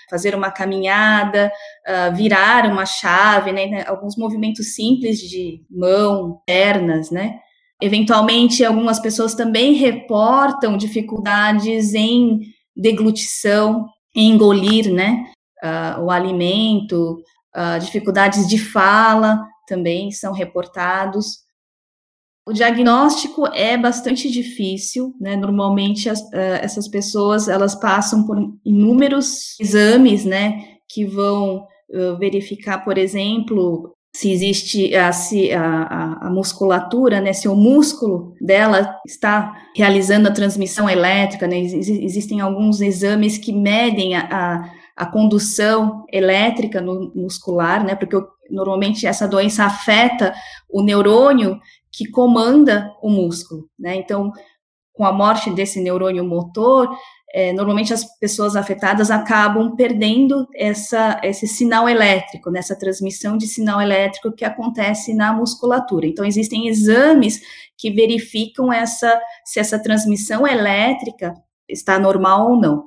fazer 0.08 0.34
uma 0.34 0.50
caminhada, 0.50 1.52
uh, 1.86 2.14
virar 2.16 2.64
uma 2.66 2.86
chave, 2.86 3.52
né, 3.52 3.84
alguns 3.86 4.16
movimentos 4.16 4.74
simples 4.74 5.18
de 5.18 5.60
mão, 5.70 6.40
pernas, 6.46 7.10
né. 7.10 7.38
Eventualmente, 7.82 8.64
algumas 8.64 8.98
pessoas 8.98 9.34
também 9.34 9.74
reportam 9.74 10.78
dificuldades 10.78 11.92
em 11.92 12.40
deglutição, 12.74 13.86
em 14.14 14.30
engolir, 14.30 14.90
né, 14.90 15.26
uh, 15.62 16.04
o 16.04 16.10
alimento, 16.10 17.18
uh, 17.54 17.78
dificuldades 17.78 18.48
de 18.48 18.56
fala 18.56 19.38
também 19.66 20.10
são 20.10 20.32
reportados. 20.32 21.44
O 22.46 22.52
diagnóstico 22.52 23.46
é 23.48 23.76
bastante 23.76 24.30
difícil, 24.30 25.14
né? 25.20 25.34
Normalmente 25.34 26.08
as, 26.08 26.20
uh, 26.20 26.60
essas 26.62 26.86
pessoas 26.86 27.48
elas 27.48 27.74
passam 27.74 28.24
por 28.24 28.38
inúmeros 28.64 29.58
exames, 29.60 30.24
né? 30.24 30.78
Que 30.88 31.04
vão 31.04 31.66
uh, 31.90 32.16
verificar, 32.18 32.84
por 32.84 32.96
exemplo, 32.96 33.96
se 34.16 34.32
existe 34.32 34.94
a, 34.96 35.12
se 35.12 35.52
a, 35.52 36.18
a, 36.22 36.30
musculatura, 36.30 37.20
né, 37.20 37.34
se 37.34 37.48
o 37.48 37.54
músculo 37.54 38.34
dela 38.40 38.98
está 39.06 39.54
realizando 39.76 40.26
a 40.26 40.32
transmissão 40.32 40.88
elétrica, 40.88 41.46
né, 41.46 41.58
existem 41.58 42.40
alguns 42.40 42.80
exames 42.80 43.36
que 43.36 43.52
medem 43.52 44.14
a, 44.14 44.22
a, 44.30 44.70
a 44.96 45.06
condução 45.06 46.06
elétrica 46.10 46.80
no 46.80 47.12
muscular, 47.14 47.84
né, 47.84 47.94
porque 47.94 48.16
normalmente 48.50 49.06
essa 49.06 49.26
doença 49.26 49.64
afeta 49.64 50.34
o 50.68 50.82
neurônio 50.82 51.60
que 51.92 52.08
comanda 52.10 52.92
o 53.02 53.08
músculo, 53.08 53.68
né, 53.78 53.94
então 53.96 54.32
com 54.92 55.04
a 55.04 55.12
morte 55.12 55.50
desse 55.50 55.80
neurônio 55.80 56.24
motor, 56.24 56.88
é, 57.36 57.52
normalmente 57.52 57.92
as 57.92 58.04
pessoas 58.18 58.56
afetadas 58.56 59.10
acabam 59.10 59.76
perdendo 59.76 60.46
essa, 60.54 61.20
esse 61.22 61.46
sinal 61.46 61.86
elétrico, 61.86 62.50
nessa 62.50 62.74
transmissão 62.74 63.36
de 63.36 63.46
sinal 63.46 63.78
elétrico 63.78 64.32
que 64.32 64.44
acontece 64.44 65.12
na 65.12 65.34
musculatura. 65.34 66.06
Então, 66.06 66.24
existem 66.24 66.66
exames 66.68 67.40
que 67.76 67.90
verificam 67.90 68.72
essa, 68.72 69.20
se 69.44 69.60
essa 69.60 69.78
transmissão 69.78 70.46
elétrica 70.46 71.34
está 71.68 71.98
normal 71.98 72.52
ou 72.52 72.58
não. 72.58 72.84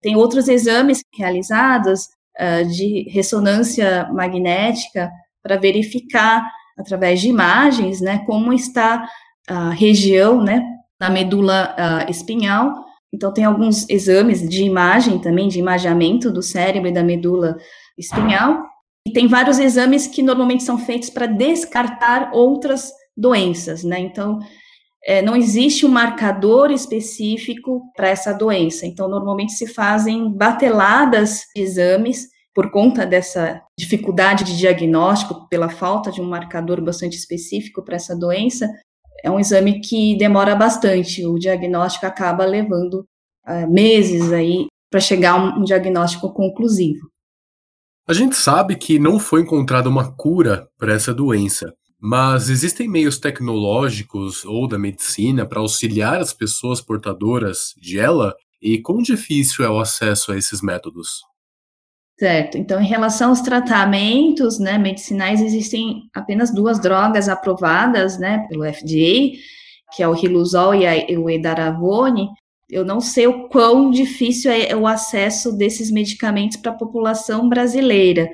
Tem 0.00 0.16
outros 0.16 0.48
exames 0.48 1.02
realizados 1.14 2.08
uh, 2.40 2.68
de 2.68 3.08
ressonância 3.10 4.08
magnética 4.12 5.10
para 5.42 5.56
verificar, 5.56 6.48
através 6.78 7.20
de 7.20 7.28
imagens, 7.28 8.00
né, 8.00 8.22
como 8.26 8.52
está 8.52 9.06
a 9.48 9.70
região, 9.70 10.42
né, 10.42 10.62
na 11.00 11.10
medula 11.10 11.74
uh, 11.76 12.10
espinhal, 12.10 12.84
então, 13.14 13.32
tem 13.32 13.44
alguns 13.44 13.88
exames 13.90 14.48
de 14.48 14.64
imagem 14.64 15.18
também, 15.18 15.48
de 15.48 15.58
imageamento 15.58 16.32
do 16.32 16.42
cérebro 16.42 16.88
e 16.88 16.92
da 16.92 17.02
medula 17.02 17.58
espinhal. 17.98 18.64
E 19.06 19.12
tem 19.12 19.26
vários 19.26 19.58
exames 19.58 20.06
que 20.06 20.22
normalmente 20.22 20.62
são 20.62 20.78
feitos 20.78 21.10
para 21.10 21.26
descartar 21.26 22.30
outras 22.32 22.90
doenças, 23.14 23.84
né? 23.84 23.98
Então, 23.98 24.38
é, 25.04 25.20
não 25.20 25.34
existe 25.34 25.84
um 25.84 25.88
marcador 25.88 26.70
específico 26.70 27.82
para 27.96 28.08
essa 28.08 28.32
doença. 28.32 28.86
Então, 28.86 29.08
normalmente 29.08 29.52
se 29.52 29.66
fazem 29.66 30.32
bateladas 30.32 31.42
de 31.54 31.62
exames 31.62 32.28
por 32.54 32.70
conta 32.70 33.06
dessa 33.06 33.62
dificuldade 33.78 34.44
de 34.44 34.56
diagnóstico, 34.56 35.48
pela 35.48 35.68
falta 35.68 36.10
de 36.12 36.20
um 36.20 36.28
marcador 36.28 36.82
bastante 36.82 37.16
específico 37.16 37.82
para 37.82 37.96
essa 37.96 38.14
doença, 38.14 38.68
é 39.24 39.30
um 39.30 39.40
exame 39.40 39.80
que 39.80 40.16
demora 40.16 40.54
bastante. 40.54 41.24
O 41.24 41.38
diagnóstico 41.38 42.06
acaba 42.06 42.44
levando 42.44 43.06
uh, 43.46 43.70
meses 43.70 44.32
aí 44.32 44.66
para 44.90 45.00
chegar 45.00 45.32
a 45.32 45.36
um, 45.36 45.60
um 45.60 45.64
diagnóstico 45.64 46.32
conclusivo. 46.32 47.10
A 48.06 48.12
gente 48.12 48.34
sabe 48.34 48.76
que 48.76 48.98
não 48.98 49.18
foi 49.18 49.42
encontrada 49.42 49.88
uma 49.88 50.12
cura 50.14 50.66
para 50.76 50.92
essa 50.92 51.14
doença, 51.14 51.72
mas 52.04 52.50
existem 52.50 52.88
meios 52.88 53.16
tecnológicos 53.16 54.44
ou 54.44 54.66
da 54.66 54.76
medicina 54.76 55.46
para 55.46 55.60
auxiliar 55.60 56.20
as 56.20 56.32
pessoas 56.32 56.80
portadoras 56.80 57.74
de 57.80 57.96
ela? 57.96 58.34
E 58.60 58.78
quão 58.78 58.98
difícil 58.98 59.64
é 59.64 59.70
o 59.70 59.78
acesso 59.78 60.32
a 60.32 60.36
esses 60.36 60.60
métodos? 60.60 61.20
Certo. 62.18 62.58
Então, 62.58 62.80
em 62.80 62.88
relação 62.88 63.30
aos 63.30 63.40
tratamentos, 63.40 64.58
né, 64.58 64.78
medicinais, 64.78 65.40
existem 65.40 66.02
apenas 66.12 66.52
duas 66.52 66.80
drogas 66.80 67.28
aprovadas, 67.28 68.18
né, 68.18 68.48
pelo 68.48 68.64
FDA, 68.64 69.38
que 69.94 70.02
é 70.02 70.08
o 70.08 70.12
Riluzol 70.12 70.74
e, 70.74 70.84
a, 70.84 71.20
o 71.20 71.30
Edaravone. 71.30 72.28
Eu 72.68 72.84
não 72.84 73.00
sei 73.00 73.28
o 73.28 73.48
quão 73.48 73.92
difícil 73.92 74.50
é 74.50 74.74
o 74.74 74.88
acesso 74.88 75.56
desses 75.56 75.88
medicamentos 75.88 76.56
para 76.56 76.72
a 76.72 76.76
população 76.76 77.48
brasileira. 77.48 78.28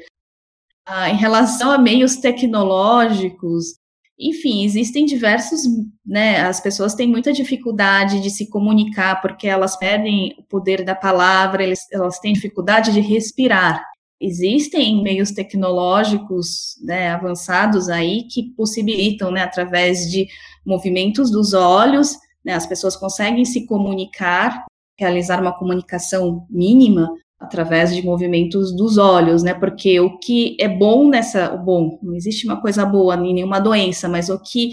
Ah, 0.91 1.11
em 1.11 1.17
relação 1.17 1.71
a 1.71 1.77
meios 1.77 2.17
tecnológicos, 2.17 3.75
enfim, 4.19 4.65
existem 4.65 5.05
diversos, 5.05 5.61
né, 6.05 6.41
as 6.41 6.63
pessoas 6.63 6.95
têm 6.95 7.07
muita 7.07 7.31
dificuldade 7.31 8.23
de 8.23 8.31
se 8.31 8.49
comunicar 8.49 9.21
porque 9.21 9.47
elas 9.47 9.77
perdem 9.77 10.35
o 10.39 10.43
poder 10.45 10.83
da 10.83 10.95
palavra, 10.95 11.63
eles, 11.63 11.81
elas 11.93 12.19
têm 12.21 12.33
dificuldade 12.33 12.91
de 12.91 13.01
respirar. 13.01 13.85
Existem 14.19 15.03
meios 15.03 15.31
tecnológicos, 15.31 16.77
né, 16.83 17.11
avançados 17.11 17.91
aí 17.91 18.23
que 18.25 18.55
possibilitam, 18.57 19.31
né, 19.31 19.43
através 19.43 20.11
de 20.11 20.27
movimentos 20.65 21.31
dos 21.31 21.53
olhos, 21.53 22.17
né, 22.43 22.55
as 22.55 22.67
pessoas 22.67 22.97
conseguem 22.97 23.45
se 23.45 23.67
comunicar, 23.67 24.65
realizar 24.99 25.39
uma 25.39 25.53
comunicação 25.53 26.47
mínima 26.49 27.11
através 27.39 27.95
de 27.95 28.05
movimentos 28.05 28.75
dos 28.75 28.99
olhos, 28.99 29.43
né? 29.43 29.55
Porque 29.55 30.01
o 30.01 30.19
que 30.19 30.57
é 30.61 30.69
bom 30.69 31.09
nessa, 31.09 31.49
bom, 31.57 31.99
não 32.03 32.15
existe 32.15 32.47
uma 32.47 32.61
coisa 32.61 32.85
boa 32.85 33.15
em 33.15 33.35
nenhuma 33.35 33.61
doença, 33.61 34.09
mas 34.09 34.29
o 34.29 34.39
que 34.39 34.73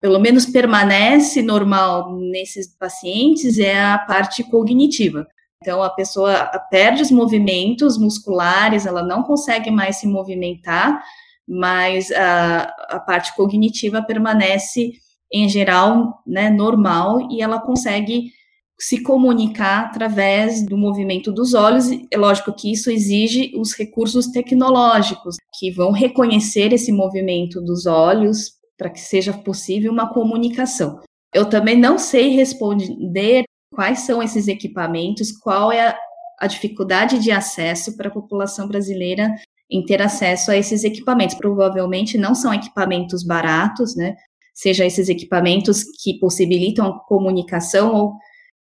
pelo 0.00 0.18
menos 0.18 0.44
permanece 0.44 1.40
normal 1.40 2.14
nesses 2.16 2.76
pacientes 2.76 3.58
é 3.58 3.82
a 3.82 3.98
parte 3.98 4.44
cognitiva. 4.44 5.26
Então 5.62 5.82
a 5.82 5.88
pessoa 5.88 6.44
perde 6.70 7.00
os 7.00 7.10
movimentos 7.10 7.96
musculares, 7.96 8.84
ela 8.84 9.02
não 9.02 9.22
consegue 9.22 9.70
mais 9.70 9.96
se 9.96 10.06
movimentar, 10.06 11.02
mas 11.48 12.10
a, 12.12 12.64
a 12.90 13.00
parte 13.00 13.34
cognitiva 13.34 14.02
permanece 14.02 14.92
em 15.32 15.48
geral, 15.48 16.22
né, 16.26 16.50
normal 16.50 17.28
e 17.30 17.40
ela 17.40 17.58
consegue 17.58 18.30
se 18.78 19.02
comunicar 19.02 19.86
através 19.86 20.64
do 20.64 20.76
movimento 20.76 21.32
dos 21.32 21.54
olhos. 21.54 21.86
É 22.10 22.16
lógico 22.16 22.52
que 22.52 22.72
isso 22.72 22.90
exige 22.90 23.52
os 23.56 23.72
recursos 23.72 24.26
tecnológicos 24.28 25.36
que 25.58 25.70
vão 25.70 25.92
reconhecer 25.92 26.72
esse 26.72 26.92
movimento 26.92 27.60
dos 27.60 27.86
olhos 27.86 28.52
para 28.76 28.90
que 28.90 29.00
seja 29.00 29.32
possível 29.32 29.92
uma 29.92 30.12
comunicação. 30.12 31.00
Eu 31.32 31.48
também 31.48 31.78
não 31.78 31.98
sei 31.98 32.28
responder 32.30 33.44
quais 33.72 34.00
são 34.00 34.22
esses 34.22 34.48
equipamentos, 34.48 35.32
qual 35.32 35.72
é 35.72 35.88
a, 35.88 35.98
a 36.40 36.46
dificuldade 36.46 37.18
de 37.18 37.30
acesso 37.30 37.96
para 37.96 38.08
a 38.08 38.12
população 38.12 38.68
brasileira 38.68 39.34
em 39.70 39.84
ter 39.84 40.02
acesso 40.02 40.50
a 40.50 40.56
esses 40.56 40.84
equipamentos. 40.84 41.36
Provavelmente 41.36 42.18
não 42.18 42.34
são 42.34 42.52
equipamentos 42.52 43.24
baratos, 43.24 43.96
né? 43.96 44.16
Seja 44.52 44.84
esses 44.84 45.08
equipamentos 45.08 45.82
que 46.02 46.18
possibilitam 46.18 47.00
comunicação 47.08 47.94
ou 47.94 48.12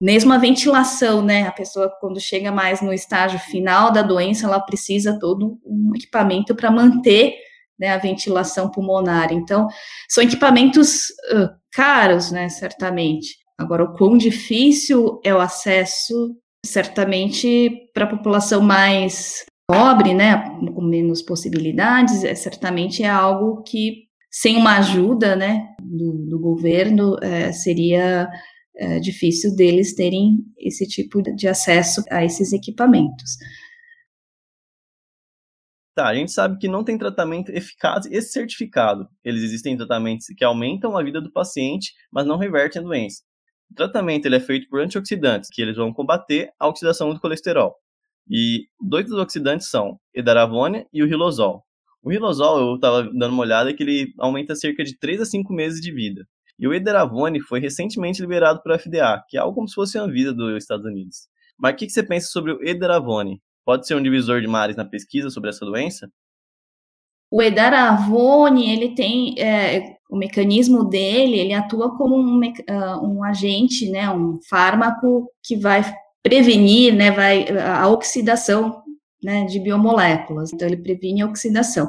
mesmo 0.01 0.31
a 0.31 0.37
ventilação, 0.37 1.21
né? 1.21 1.47
A 1.47 1.51
pessoa, 1.51 1.91
quando 1.99 2.19
chega 2.19 2.51
mais 2.51 2.81
no 2.81 2.93
estágio 2.93 3.39
final 3.39 3.91
da 3.91 4.01
doença, 4.01 4.45
ela 4.45 4.59
precisa 4.59 5.19
todo 5.19 5.59
um 5.65 5.91
equipamento 5.95 6.55
para 6.55 6.71
manter 6.71 7.35
né, 7.77 7.89
a 7.89 7.97
ventilação 7.97 8.69
pulmonar. 8.69 9.33
Então, 9.33 9.67
são 10.09 10.23
equipamentos 10.23 11.09
uh, 11.33 11.49
caros, 11.71 12.31
né? 12.31 12.47
Certamente. 12.49 13.37
Agora, 13.57 13.83
o 13.83 13.93
quão 13.93 14.17
difícil 14.17 15.19
é 15.23 15.33
o 15.33 15.39
acesso, 15.39 16.33
certamente, 16.65 17.89
para 17.93 18.05
a 18.05 18.09
população 18.09 18.61
mais 18.61 19.45
pobre, 19.67 20.13
né? 20.13 20.49
Com 20.73 20.81
menos 20.81 21.21
possibilidades, 21.21 22.23
é, 22.23 22.33
certamente 22.35 23.03
é 23.03 23.09
algo 23.09 23.61
que, 23.63 24.05
sem 24.31 24.55
uma 24.55 24.77
ajuda, 24.77 25.35
né, 25.35 25.67
do, 25.81 26.25
do 26.25 26.39
governo, 26.39 27.17
é, 27.21 27.51
seria 27.51 28.29
é 28.79 28.97
difícil 28.97 29.53
deles 29.55 29.93
terem 29.93 30.37
esse 30.57 30.87
tipo 30.87 31.21
de 31.21 31.47
acesso 31.49 32.01
a 32.09 32.23
esses 32.23 32.53
equipamentos. 32.53 33.35
Tá, 35.93 36.07
a 36.07 36.15
gente 36.15 36.31
sabe 36.31 36.57
que 36.57 36.69
não 36.69 36.81
tem 36.81 36.97
tratamento 36.97 37.51
eficaz 37.51 38.05
e 38.05 38.21
certificado. 38.21 39.05
Eles 39.21 39.43
existem 39.43 39.75
tratamentos 39.75 40.27
que 40.27 40.45
aumentam 40.45 40.95
a 40.95 41.03
vida 41.03 41.19
do 41.19 41.29
paciente, 41.29 41.93
mas 42.09 42.25
não 42.25 42.37
revertem 42.37 42.81
a 42.81 42.85
doença. 42.85 43.21
O 43.69 43.75
tratamento 43.75 44.25
ele 44.25 44.37
é 44.37 44.39
feito 44.39 44.69
por 44.69 44.79
antioxidantes, 44.79 45.49
que 45.51 45.61
eles 45.61 45.75
vão 45.75 45.93
combater 45.93 46.49
a 46.57 46.69
oxidação 46.69 47.13
do 47.13 47.19
colesterol. 47.19 47.75
E 48.29 48.67
dois 48.79 49.07
dos 49.07 49.19
oxidantes 49.19 49.69
são 49.69 49.99
edaravone 50.13 50.85
e 50.93 51.03
o 51.03 51.05
rilosol. 51.05 51.65
O 52.01 52.09
rilosol, 52.09 52.59
eu 52.59 52.75
estava 52.75 53.03
dando 53.03 53.33
uma 53.33 53.43
olhada, 53.43 53.73
que 53.73 53.83
ele 53.83 54.13
aumenta 54.17 54.55
cerca 54.55 54.85
de 54.85 54.97
3 54.97 55.19
a 55.19 55.25
5 55.25 55.51
meses 55.51 55.81
de 55.81 55.91
vida. 55.91 56.25
E 56.59 56.67
o 56.67 56.73
Ederavone 56.73 57.39
foi 57.39 57.61
recentemente 57.61 58.21
liberado 58.21 58.61
pelo 58.61 58.77
FDA, 58.77 59.23
que 59.29 59.37
é 59.37 59.39
algo 59.39 59.55
como 59.55 59.67
se 59.67 59.75
fosse 59.75 59.97
a 59.97 60.05
vida 60.05 60.33
dos 60.33 60.57
Estados 60.57 60.85
Unidos. 60.85 61.29
Mas 61.57 61.73
o 61.73 61.75
que, 61.77 61.89
você 61.89 62.03
pensa 62.03 62.27
sobre 62.27 62.51
o 62.51 62.61
Ederavone? 62.61 63.41
Pode 63.65 63.87
ser 63.87 63.95
um 63.95 64.03
divisor 64.03 64.41
de 64.41 64.47
mares 64.47 64.75
na 64.75 64.83
pesquisa 64.83 65.29
sobre 65.29 65.49
essa 65.49 65.65
doença? 65.65 66.09
O 67.31 67.41
Edaravone, 67.41 68.71
ele 68.71 68.95
tem 68.95 69.39
é, 69.39 69.97
o 70.09 70.17
mecanismo 70.17 70.83
dele, 70.83 71.37
ele 71.37 71.53
atua 71.53 71.95
como 71.95 72.17
um, 72.17 72.39
uh, 72.39 73.05
um, 73.05 73.23
agente, 73.23 73.89
né, 73.89 74.09
um 74.09 74.39
fármaco 74.49 75.31
que 75.43 75.55
vai 75.55 75.83
prevenir, 76.23 76.93
né, 76.93 77.11
vai 77.11 77.45
a 77.57 77.87
oxidação, 77.87 78.81
né, 79.23 79.45
de 79.45 79.59
biomoléculas. 79.59 80.51
Então 80.51 80.67
ele 80.67 80.77
previne 80.77 81.21
a 81.21 81.27
oxidação. 81.27 81.87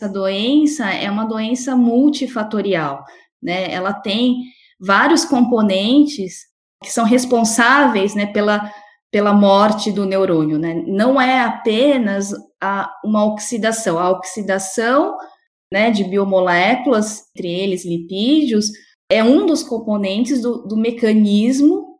Essa 0.00 0.10
doença 0.10 0.90
é 0.90 1.10
uma 1.10 1.26
doença 1.26 1.76
multifatorial 1.76 3.04
né? 3.44 3.70
Ela 3.70 3.92
tem 3.92 4.36
vários 4.80 5.24
componentes 5.24 6.46
que 6.82 6.90
são 6.90 7.04
responsáveis, 7.04 8.14
né, 8.14 8.26
pela 8.26 8.72
pela 9.14 9.32
morte 9.32 9.92
do 9.92 10.04
neurônio, 10.04 10.58
né? 10.58 10.74
Não 10.88 11.20
é 11.20 11.38
apenas 11.38 12.32
a, 12.60 12.92
uma 13.04 13.24
oxidação. 13.24 13.96
A 13.96 14.10
oxidação 14.10 15.16
né, 15.72 15.88
de 15.92 16.02
biomoléculas, 16.02 17.22
entre 17.30 17.48
eles 17.48 17.84
lipídios, 17.84 18.72
é 19.08 19.22
um 19.22 19.46
dos 19.46 19.62
componentes 19.62 20.42
do, 20.42 20.66
do 20.66 20.76
mecanismo, 20.76 21.96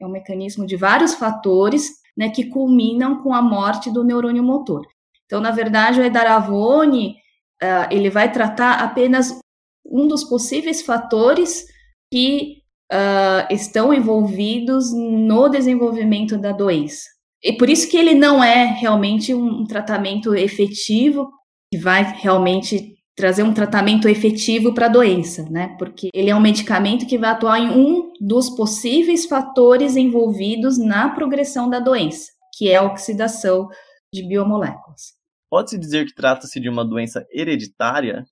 é 0.00 0.06
um 0.06 0.10
mecanismo 0.10 0.64
de 0.64 0.74
vários 0.74 1.12
fatores, 1.12 1.90
né, 2.16 2.30
que 2.30 2.46
culminam 2.46 3.22
com 3.22 3.34
a 3.34 3.42
morte 3.42 3.90
do 3.90 4.02
neurônio 4.02 4.42
motor. 4.42 4.86
Então, 5.26 5.42
na 5.42 5.50
verdade, 5.50 6.00
o 6.00 6.02
Edaravone, 6.04 7.16
uh, 7.62 7.88
ele 7.90 8.08
vai 8.08 8.32
tratar 8.32 8.82
apenas 8.82 9.38
um 9.88 10.06
dos 10.06 10.24
possíveis 10.24 10.82
fatores 10.82 11.64
que 12.12 12.58
uh, 12.92 13.52
estão 13.52 13.92
envolvidos 13.92 14.92
no 14.92 15.48
desenvolvimento 15.48 16.36
da 16.36 16.52
doença. 16.52 17.04
E 17.42 17.52
por 17.52 17.70
isso 17.70 17.88
que 17.88 17.96
ele 17.96 18.14
não 18.14 18.42
é 18.42 18.64
realmente 18.64 19.32
um 19.34 19.64
tratamento 19.64 20.34
efetivo, 20.34 21.30
que 21.72 21.78
vai 21.78 22.02
realmente 22.18 22.96
trazer 23.16 23.42
um 23.42 23.52
tratamento 23.52 24.08
efetivo 24.08 24.72
para 24.72 24.86
a 24.86 24.88
doença, 24.90 25.44
né? 25.50 25.74
Porque 25.78 26.08
ele 26.14 26.30
é 26.30 26.34
um 26.34 26.40
medicamento 26.40 27.06
que 27.06 27.18
vai 27.18 27.30
atuar 27.30 27.58
em 27.58 27.68
um 27.68 28.12
dos 28.20 28.48
possíveis 28.50 29.26
fatores 29.26 29.96
envolvidos 29.96 30.78
na 30.78 31.08
progressão 31.10 31.68
da 31.68 31.80
doença, 31.80 32.30
que 32.56 32.68
é 32.68 32.76
a 32.76 32.84
oxidação 32.84 33.68
de 34.14 34.26
biomoléculas. 34.26 35.18
Pode-se 35.50 35.78
dizer 35.78 36.06
que 36.06 36.14
trata-se 36.14 36.60
de 36.60 36.68
uma 36.68 36.84
doença 36.84 37.26
hereditária? 37.32 38.24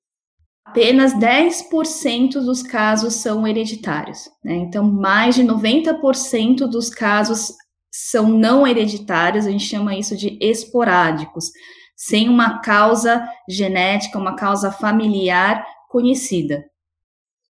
Apenas 0.67 1.15
10% 1.15 2.33
dos 2.45 2.63
casos 2.63 3.15
são 3.15 3.47
hereditários. 3.47 4.29
Né? 4.45 4.55
Então, 4.57 4.85
mais 4.85 5.37
de 5.37 5.43
90% 5.43 6.67
dos 6.67 6.91
casos 6.91 7.55
são 7.91 8.29
não 8.29 8.67
hereditários, 8.67 9.47
a 9.47 9.51
gente 9.51 9.65
chama 9.65 9.97
isso 9.97 10.17
de 10.17 10.37
esporádicos, 10.41 11.51
sem 11.97 12.29
uma 12.29 12.61
causa 12.61 13.27
genética, 13.49 14.19
uma 14.19 14.37
causa 14.37 14.71
familiar 14.71 15.65
conhecida. 15.89 16.65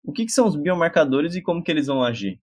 O 0.05 0.11
que, 0.11 0.25
que 0.25 0.33
são 0.33 0.49
os 0.49 0.57
biomarcadores 0.57 1.37
e 1.37 1.43
como 1.43 1.63
que 1.63 1.71
eles 1.71 1.87
vão 1.87 2.03
agir? 2.03 2.41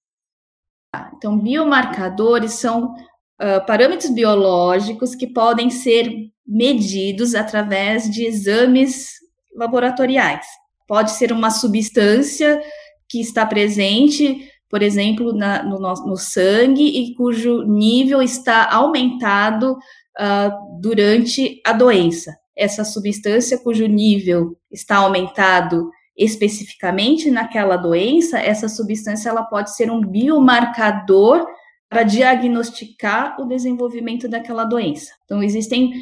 Então, 1.15 1.39
biomarcadores 1.39 2.53
são 2.53 2.93
uh, 2.95 3.65
parâmetros 3.65 4.12
biológicos 4.12 5.15
que 5.15 5.27
podem 5.27 5.69
ser 5.69 6.10
medidos 6.45 7.34
através 7.34 8.10
de 8.10 8.25
exames 8.25 9.25
laboratoriais. 9.55 10.45
Pode 10.88 11.12
ser 11.12 11.31
uma 11.31 11.50
substância 11.50 12.62
que 13.09 13.19
está 13.19 13.45
presente, 13.45 14.50
por 14.69 14.81
exemplo, 14.81 15.33
na, 15.33 15.63
no, 15.63 15.79
no, 15.79 16.17
sangue 16.17 16.83
e 16.83 17.15
cujo 17.15 17.63
nível 17.63 18.21
está 18.21 18.71
aumentado 18.71 19.74
uh, 19.74 20.79
durante 20.81 21.62
a 21.65 21.74
doença. 21.74 22.35
Essa 22.55 22.83
substância 22.83 23.57
cujo 23.57 23.85
nível 23.85 24.55
está 24.71 24.97
aumentado 24.97 25.89
especificamente 26.17 27.29
naquela 27.29 27.75
doença, 27.75 28.39
essa 28.39 28.69
substância 28.69 29.29
ela 29.29 29.43
pode 29.43 29.75
ser 29.75 29.91
um 29.91 30.00
biomarcador 30.00 31.45
para 31.89 32.03
diagnosticar 32.03 33.39
o 33.39 33.45
desenvolvimento 33.45 34.27
daquela 34.27 34.63
doença. 34.63 35.12
Então, 35.25 35.43
existem 35.43 35.93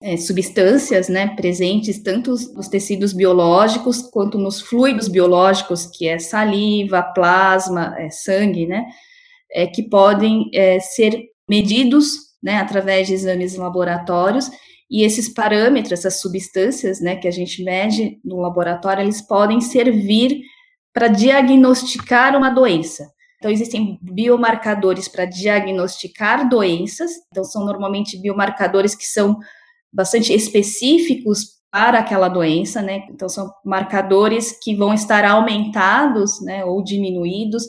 é, 0.00 0.16
substâncias 0.16 1.08
né, 1.08 1.34
presentes 1.34 2.00
tanto 2.02 2.34
nos 2.54 2.68
tecidos 2.68 3.12
biológicos 3.12 4.02
quanto 4.02 4.38
nos 4.38 4.60
fluidos 4.60 5.08
biológicos, 5.08 5.86
que 5.86 6.06
é 6.06 6.18
saliva, 6.18 7.02
plasma, 7.02 7.94
é, 7.98 8.08
sangue, 8.10 8.66
né, 8.66 8.86
é, 9.52 9.66
que 9.66 9.82
podem 9.82 10.50
é, 10.54 10.78
ser 10.78 11.24
medidos 11.48 12.28
né, 12.42 12.58
através 12.58 13.08
de 13.08 13.14
exames 13.14 13.56
laboratórios, 13.56 14.50
e 14.90 15.02
esses 15.02 15.28
parâmetros, 15.28 15.92
essas 15.92 16.20
substâncias 16.20 17.00
né, 17.00 17.16
que 17.16 17.28
a 17.28 17.30
gente 17.30 17.62
mede 17.62 18.18
no 18.24 18.40
laboratório, 18.40 19.02
eles 19.02 19.20
podem 19.20 19.60
servir 19.60 20.40
para 20.94 21.08
diagnosticar 21.08 22.34
uma 22.36 22.48
doença. 22.48 23.06
Então, 23.36 23.50
existem 23.50 23.98
biomarcadores 24.00 25.06
para 25.06 25.24
diagnosticar 25.24 26.48
doenças, 26.48 27.10
então, 27.30 27.44
são 27.44 27.64
normalmente 27.64 28.20
biomarcadores 28.20 28.94
que 28.94 29.04
são 29.04 29.38
bastante 29.92 30.32
específicos 30.32 31.58
para 31.70 31.98
aquela 31.98 32.28
doença, 32.28 32.80
né? 32.80 33.06
Então 33.10 33.28
são 33.28 33.50
marcadores 33.64 34.58
que 34.62 34.74
vão 34.74 34.94
estar 34.94 35.24
aumentados, 35.24 36.40
né, 36.42 36.64
ou 36.64 36.82
diminuídos, 36.82 37.64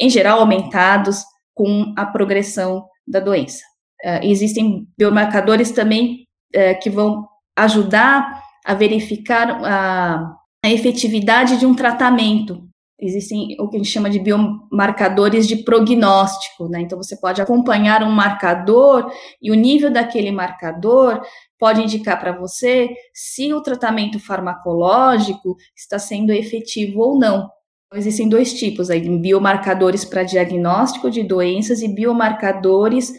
em 0.00 0.08
geral 0.08 0.40
aumentados 0.40 1.24
com 1.54 1.92
a 1.96 2.06
progressão 2.06 2.86
da 3.06 3.18
doença. 3.18 3.62
Uh, 4.04 4.20
existem 4.22 4.86
biomarcadores 4.96 5.72
também 5.72 6.26
uh, 6.54 6.78
que 6.80 6.88
vão 6.88 7.26
ajudar 7.56 8.40
a 8.64 8.74
verificar 8.74 9.50
a, 9.64 10.36
a 10.64 10.70
efetividade 10.70 11.56
de 11.56 11.66
um 11.66 11.74
tratamento 11.74 12.67
existem 13.00 13.56
o 13.60 13.68
que 13.68 13.76
a 13.76 13.78
gente 13.78 13.90
chama 13.90 14.10
de 14.10 14.18
biomarcadores 14.18 15.46
de 15.46 15.56
prognóstico, 15.56 16.68
né? 16.68 16.80
Então 16.80 16.98
você 16.98 17.16
pode 17.16 17.40
acompanhar 17.40 18.02
um 18.02 18.10
marcador 18.10 19.10
e 19.40 19.50
o 19.50 19.54
nível 19.54 19.90
daquele 19.90 20.32
marcador 20.32 21.20
pode 21.58 21.82
indicar 21.82 22.18
para 22.18 22.32
você 22.32 22.90
se 23.12 23.52
o 23.52 23.62
tratamento 23.62 24.18
farmacológico 24.18 25.56
está 25.76 25.98
sendo 25.98 26.32
efetivo 26.32 27.00
ou 27.00 27.18
não. 27.18 27.48
Então, 27.86 27.98
existem 27.98 28.28
dois 28.28 28.52
tipos 28.52 28.90
aí, 28.90 29.00
biomarcadores 29.00 30.04
para 30.04 30.22
diagnóstico 30.22 31.10
de 31.10 31.22
doenças 31.22 31.80
e 31.80 31.88
biomarcadores 31.88 33.12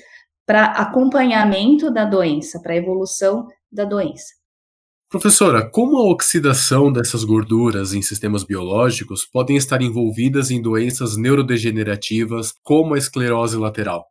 para 0.46 0.66
acompanhamento 0.66 1.92
da 1.92 2.06
doença, 2.06 2.60
para 2.62 2.76
evolução 2.76 3.48
da 3.72 3.84
doença. 3.84 4.39
Professora, 5.12 5.68
como 5.68 5.98
a 5.98 6.04
oxidação 6.04 6.94
dessas 6.94 7.24
gorduras 7.24 7.96
em 7.96 8.02
sistemas 8.02 8.44
biológicos 8.44 9.26
podem 9.26 9.58
estar 9.58 9.82
envolvidas 9.82 10.52
em 10.52 10.62
doenças 10.62 11.18
neurodegenerativas 11.18 12.54
como 12.62 12.94
a 12.94 12.98
esclerose 13.00 13.58
lateral? 13.58 14.06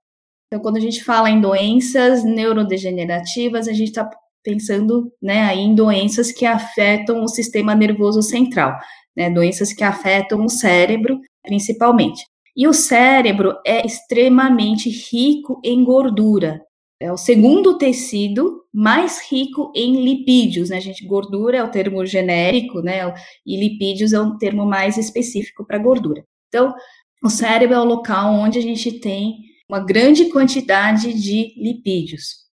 Então, 0.48 0.60
quando 0.60 0.76
a 0.76 0.80
gente 0.80 1.04
fala 1.04 1.30
em 1.30 1.40
doenças 1.40 2.24
neurodegenerativas, 2.24 3.68
a 3.68 3.72
gente 3.72 3.90
está 3.90 4.10
pensando 4.42 5.08
né, 5.22 5.42
aí 5.42 5.60
em 5.60 5.72
doenças 5.72 6.32
que 6.32 6.44
afetam 6.44 7.22
o 7.22 7.28
sistema 7.28 7.76
nervoso 7.76 8.20
central, 8.20 8.76
né, 9.16 9.30
doenças 9.30 9.72
que 9.72 9.84
afetam 9.84 10.44
o 10.44 10.48
cérebro, 10.48 11.20
principalmente. 11.44 12.24
E 12.56 12.66
o 12.66 12.72
cérebro 12.72 13.54
é 13.64 13.86
extremamente 13.86 14.90
rico 14.90 15.60
em 15.64 15.84
gordura, 15.84 16.60
é 17.00 17.12
o 17.12 17.16
segundo 17.16 17.78
tecido 17.78 18.64
mais 18.72 19.20
rico 19.30 19.72
em 19.74 20.02
lipídios, 20.02 20.70
né, 20.70 20.80
gente? 20.80 21.06
Gordura 21.06 21.58
é 21.58 21.62
o 21.62 21.70
termo 21.70 22.04
genérico, 22.04 22.80
né? 22.80 23.14
E 23.46 23.56
lipídios 23.56 24.12
é 24.12 24.20
um 24.20 24.36
termo 24.36 24.66
mais 24.66 24.96
específico 24.96 25.64
para 25.64 25.78
gordura. 25.78 26.24
Então, 26.48 26.74
o 27.22 27.30
cérebro 27.30 27.76
é 27.76 27.80
o 27.80 27.84
local 27.84 28.32
onde 28.32 28.58
a 28.58 28.62
gente 28.62 28.92
tem 29.00 29.36
uma 29.68 29.80
grande 29.80 30.26
quantidade 30.30 31.12
de 31.12 31.54
lipídios, 31.56 32.46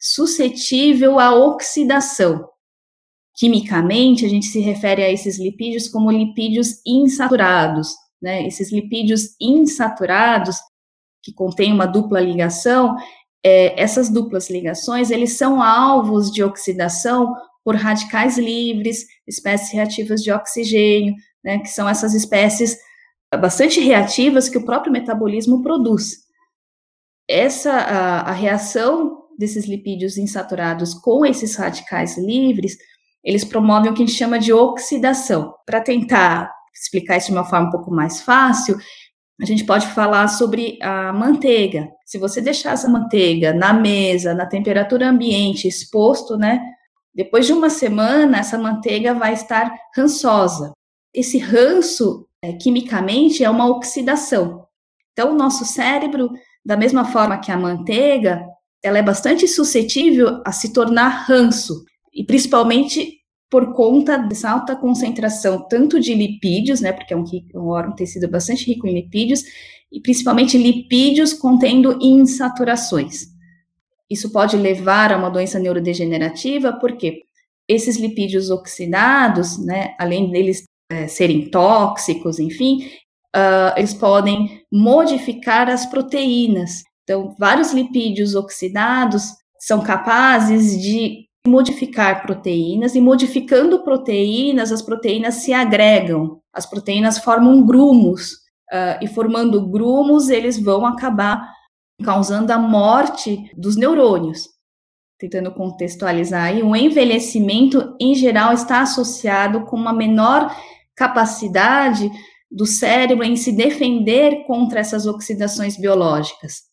suscetível 0.00 1.18
à 1.18 1.34
oxidação. 1.34 2.46
Quimicamente, 3.36 4.24
a 4.24 4.28
gente 4.28 4.46
se 4.46 4.60
refere 4.60 5.02
a 5.02 5.10
esses 5.10 5.38
lipídios 5.38 5.88
como 5.88 6.10
lipídios 6.10 6.80
insaturados, 6.86 7.94
né? 8.20 8.46
Esses 8.46 8.70
lipídios 8.70 9.34
insaturados, 9.40 10.56
que 11.22 11.32
contêm 11.32 11.72
uma 11.72 11.86
dupla 11.86 12.20
ligação, 12.20 12.96
é, 13.44 13.80
essas 13.80 14.08
duplas 14.08 14.50
ligações, 14.50 15.10
eles 15.10 15.36
são 15.36 15.62
alvos 15.62 16.30
de 16.30 16.42
oxidação 16.42 17.34
por 17.64 17.76
radicais 17.76 18.38
livres, 18.38 19.06
espécies 19.26 19.72
reativas 19.72 20.22
de 20.22 20.32
oxigênio, 20.32 21.14
né, 21.44 21.58
que 21.58 21.68
são 21.68 21.88
essas 21.88 22.14
espécies 22.14 22.76
bastante 23.40 23.80
reativas 23.80 24.48
que 24.48 24.58
o 24.58 24.64
próprio 24.64 24.92
metabolismo 24.92 25.62
produz. 25.62 26.26
Essa 27.28 27.72
a, 27.72 28.20
a 28.30 28.32
reação 28.32 29.18
desses 29.38 29.66
lipídios 29.66 30.18
insaturados 30.18 30.94
com 30.94 31.24
esses 31.24 31.54
radicais 31.54 32.18
livres, 32.18 32.76
eles 33.22 33.44
promovem 33.44 33.90
o 33.90 33.94
que 33.94 34.02
a 34.02 34.06
gente 34.06 34.16
chama 34.16 34.38
de 34.38 34.52
oxidação. 34.52 35.54
Para 35.66 35.80
tentar 35.80 36.50
explicar 36.74 37.18
isso 37.18 37.28
de 37.28 37.32
uma 37.32 37.44
forma 37.44 37.68
um 37.68 37.70
pouco 37.70 37.90
mais 37.90 38.20
fácil, 38.20 38.78
a 39.40 39.46
gente 39.46 39.64
pode 39.64 39.86
falar 39.88 40.26
sobre 40.28 40.78
a 40.82 41.12
manteiga. 41.12 41.88
Se 42.04 42.18
você 42.18 42.40
deixar 42.40 42.72
essa 42.72 42.88
manteiga 42.88 43.52
na 43.52 43.72
mesa, 43.72 44.34
na 44.34 44.46
temperatura 44.46 45.08
ambiente, 45.08 45.68
exposto, 45.68 46.36
né? 46.36 46.60
Depois 47.14 47.46
de 47.46 47.52
uma 47.52 47.70
semana, 47.70 48.38
essa 48.38 48.58
manteiga 48.58 49.14
vai 49.14 49.32
estar 49.32 49.72
rançosa. 49.96 50.72
Esse 51.14 51.38
ranço, 51.38 52.26
é, 52.42 52.52
quimicamente, 52.52 53.44
é 53.44 53.50
uma 53.50 53.68
oxidação. 53.68 54.66
Então, 55.12 55.32
o 55.32 55.36
nosso 55.36 55.64
cérebro, 55.64 56.30
da 56.64 56.76
mesma 56.76 57.04
forma 57.04 57.38
que 57.38 57.50
a 57.50 57.56
manteiga, 57.56 58.44
ela 58.82 58.98
é 58.98 59.02
bastante 59.02 59.46
suscetível 59.46 60.42
a 60.44 60.52
se 60.52 60.72
tornar 60.72 61.26
ranço, 61.26 61.84
e 62.12 62.24
principalmente 62.24 63.17
por 63.50 63.72
conta 63.72 64.18
dessa 64.18 64.50
alta 64.50 64.76
concentração 64.76 65.66
tanto 65.68 65.98
de 65.98 66.14
lipídios, 66.14 66.80
né, 66.80 66.92
porque 66.92 67.14
é 67.14 67.16
um, 67.16 67.24
um 67.54 67.68
órgão 67.68 67.94
tecido 67.94 68.28
bastante 68.28 68.66
rico 68.66 68.86
em 68.86 68.94
lipídios, 68.94 69.42
e 69.90 70.00
principalmente 70.00 70.58
lipídios 70.58 71.32
contendo 71.32 71.98
insaturações. 72.00 73.28
Isso 74.10 74.30
pode 74.30 74.56
levar 74.56 75.12
a 75.12 75.16
uma 75.16 75.30
doença 75.30 75.58
neurodegenerativa, 75.58 76.74
porque 76.74 77.22
esses 77.66 77.96
lipídios 77.96 78.50
oxidados, 78.50 79.58
né, 79.58 79.94
além 79.98 80.30
deles 80.30 80.64
é, 80.90 81.06
serem 81.06 81.50
tóxicos, 81.50 82.38
enfim, 82.38 82.86
uh, 83.36 83.76
eles 83.76 83.92
podem 83.92 84.62
modificar 84.72 85.68
as 85.68 85.84
proteínas. 85.84 86.82
Então, 87.04 87.34
vários 87.38 87.72
lipídios 87.72 88.34
oxidados 88.34 89.34
são 89.58 89.82
capazes 89.82 90.80
de 90.80 91.27
modificar 91.48 92.22
proteínas, 92.22 92.94
e 92.94 93.00
modificando 93.00 93.82
proteínas, 93.82 94.70
as 94.70 94.82
proteínas 94.82 95.36
se 95.36 95.52
agregam, 95.52 96.40
as 96.52 96.66
proteínas 96.66 97.18
formam 97.18 97.64
grumos, 97.64 98.32
uh, 98.72 99.02
e 99.02 99.06
formando 99.08 99.66
grumos, 99.68 100.28
eles 100.28 100.58
vão 100.58 100.86
acabar 100.86 101.52
causando 102.04 102.52
a 102.52 102.58
morte 102.58 103.50
dos 103.56 103.76
neurônios. 103.76 104.48
Tentando 105.18 105.52
contextualizar 105.52 106.44
aí, 106.44 106.62
o 106.62 106.76
envelhecimento, 106.76 107.96
em 108.00 108.14
geral, 108.14 108.52
está 108.52 108.82
associado 108.82 109.64
com 109.64 109.76
uma 109.76 109.92
menor 109.92 110.54
capacidade 110.94 112.08
do 112.50 112.64
cérebro 112.64 113.24
em 113.24 113.36
se 113.36 113.52
defender 113.52 114.44
contra 114.46 114.80
essas 114.80 115.06
oxidações 115.06 115.76
biológicas. 115.76 116.67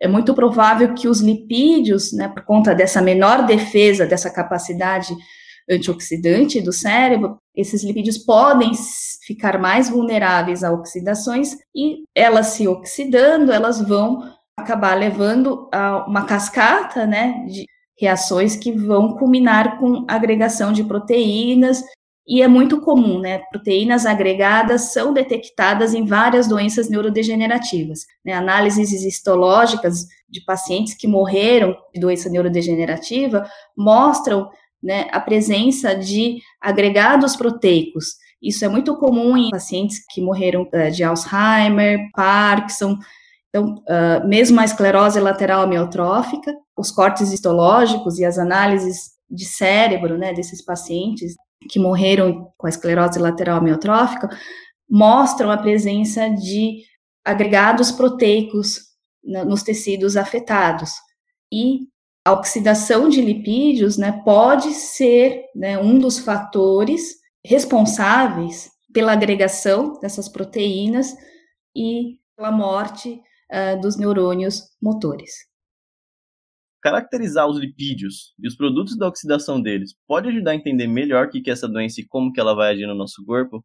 É 0.00 0.06
muito 0.06 0.34
provável 0.34 0.92
que 0.94 1.08
os 1.08 1.20
lipídios, 1.20 2.12
né, 2.12 2.28
por 2.28 2.44
conta 2.44 2.74
dessa 2.74 3.00
menor 3.00 3.46
defesa, 3.46 4.06
dessa 4.06 4.30
capacidade 4.30 5.14
antioxidante 5.68 6.60
do 6.60 6.72
cérebro, 6.72 7.38
esses 7.54 7.82
lipídios 7.82 8.18
podem 8.18 8.72
ficar 9.26 9.58
mais 9.58 9.88
vulneráveis 9.88 10.62
a 10.62 10.72
oxidações 10.72 11.56
e 11.74 12.04
elas 12.14 12.48
se 12.48 12.68
oxidando, 12.68 13.50
elas 13.50 13.80
vão 13.80 14.22
acabar 14.56 14.94
levando 14.94 15.68
a 15.72 16.06
uma 16.06 16.24
cascata, 16.24 17.06
né, 17.06 17.44
de 17.48 17.64
reações 17.98 18.54
que 18.54 18.72
vão 18.72 19.16
culminar 19.16 19.78
com 19.78 20.04
agregação 20.06 20.72
de 20.72 20.84
proteínas 20.84 21.82
e 22.26 22.42
é 22.42 22.48
muito 22.48 22.80
comum, 22.80 23.20
né? 23.20 23.38
Proteínas 23.50 24.04
agregadas 24.04 24.92
são 24.92 25.12
detectadas 25.12 25.94
em 25.94 26.04
várias 26.04 26.48
doenças 26.48 26.88
neurodegenerativas. 26.88 28.00
Né? 28.24 28.32
Análises 28.32 28.90
histológicas 29.04 30.06
de 30.28 30.44
pacientes 30.44 30.94
que 30.94 31.06
morreram 31.06 31.76
de 31.94 32.00
doença 32.00 32.28
neurodegenerativa 32.28 33.48
mostram 33.76 34.50
né, 34.82 35.06
a 35.12 35.20
presença 35.20 35.94
de 35.94 36.40
agregados 36.60 37.36
proteicos. 37.36 38.16
Isso 38.42 38.64
é 38.64 38.68
muito 38.68 38.96
comum 38.96 39.36
em 39.36 39.50
pacientes 39.50 40.04
que 40.10 40.20
morreram 40.20 40.62
uh, 40.62 40.90
de 40.90 41.04
Alzheimer, 41.04 42.10
Parkinson. 42.12 42.98
Então, 43.48 43.76
uh, 43.88 44.26
mesmo 44.26 44.60
a 44.60 44.64
esclerose 44.64 45.20
lateral 45.20 45.62
amiotrófica, 45.62 46.52
os 46.76 46.90
cortes 46.90 47.32
histológicos 47.32 48.18
e 48.18 48.24
as 48.24 48.36
análises 48.36 49.12
de 49.30 49.44
cérebro 49.44 50.18
né, 50.18 50.32
desses 50.32 50.64
pacientes 50.64 51.34
que 51.68 51.78
morreram 51.78 52.52
com 52.56 52.66
a 52.66 52.70
esclerose 52.70 53.18
lateral 53.18 53.58
amiotrófica 53.58 54.28
mostram 54.88 55.50
a 55.50 55.56
presença 55.56 56.28
de 56.30 56.82
agregados 57.24 57.90
proteicos 57.90 58.78
nos 59.24 59.62
tecidos 59.62 60.16
afetados. 60.16 60.92
E 61.52 61.88
a 62.24 62.32
oxidação 62.32 63.08
de 63.08 63.20
lipídios 63.20 63.96
né, 63.96 64.22
pode 64.24 64.72
ser 64.72 65.44
né, 65.54 65.78
um 65.78 65.98
dos 65.98 66.18
fatores 66.18 67.16
responsáveis 67.44 68.70
pela 68.92 69.12
agregação 69.12 69.98
dessas 70.00 70.28
proteínas 70.28 71.14
e 71.74 72.18
pela 72.36 72.50
morte 72.50 73.20
uh, 73.52 73.80
dos 73.80 73.96
neurônios 73.96 74.62
motores. 74.80 75.32
Caracterizar 76.86 77.48
os 77.48 77.58
lipídios 77.58 78.32
e 78.38 78.46
os 78.46 78.54
produtos 78.54 78.96
da 78.96 79.08
oxidação 79.08 79.60
deles 79.60 79.92
pode 80.06 80.28
ajudar 80.28 80.52
a 80.52 80.54
entender 80.54 80.86
melhor 80.86 81.26
o 81.26 81.30
que 81.30 81.42
é 81.50 81.52
essa 81.52 81.66
doença 81.66 82.00
e 82.00 82.06
como 82.06 82.32
que 82.32 82.38
ela 82.38 82.54
vai 82.54 82.72
agir 82.72 82.86
no 82.86 82.94
nosso 82.94 83.24
corpo? 83.26 83.60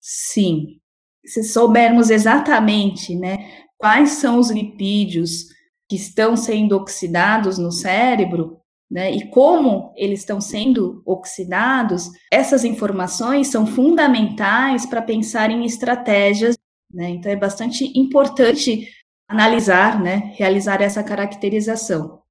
Sim. 0.00 0.78
Se 1.22 1.44
soubermos 1.44 2.08
exatamente 2.08 3.14
né, 3.14 3.66
quais 3.76 4.12
são 4.12 4.38
os 4.38 4.50
lipídios 4.50 5.48
que 5.86 5.96
estão 5.96 6.34
sendo 6.34 6.74
oxidados 6.78 7.58
no 7.58 7.70
cérebro, 7.70 8.58
né, 8.90 9.14
e 9.14 9.28
como 9.28 9.92
eles 9.94 10.20
estão 10.20 10.40
sendo 10.40 11.02
oxidados, 11.04 12.08
essas 12.32 12.64
informações 12.64 13.48
são 13.48 13.66
fundamentais 13.66 14.86
para 14.86 15.02
pensar 15.02 15.50
em 15.50 15.66
estratégias. 15.66 16.56
Né, 16.90 17.10
então, 17.10 17.30
é 17.30 17.36
bastante 17.36 17.92
importante 17.94 18.88
analisar, 19.34 20.00
né, 20.00 20.32
realizar 20.36 20.80
essa 20.80 21.02
caracterização. 21.02 22.22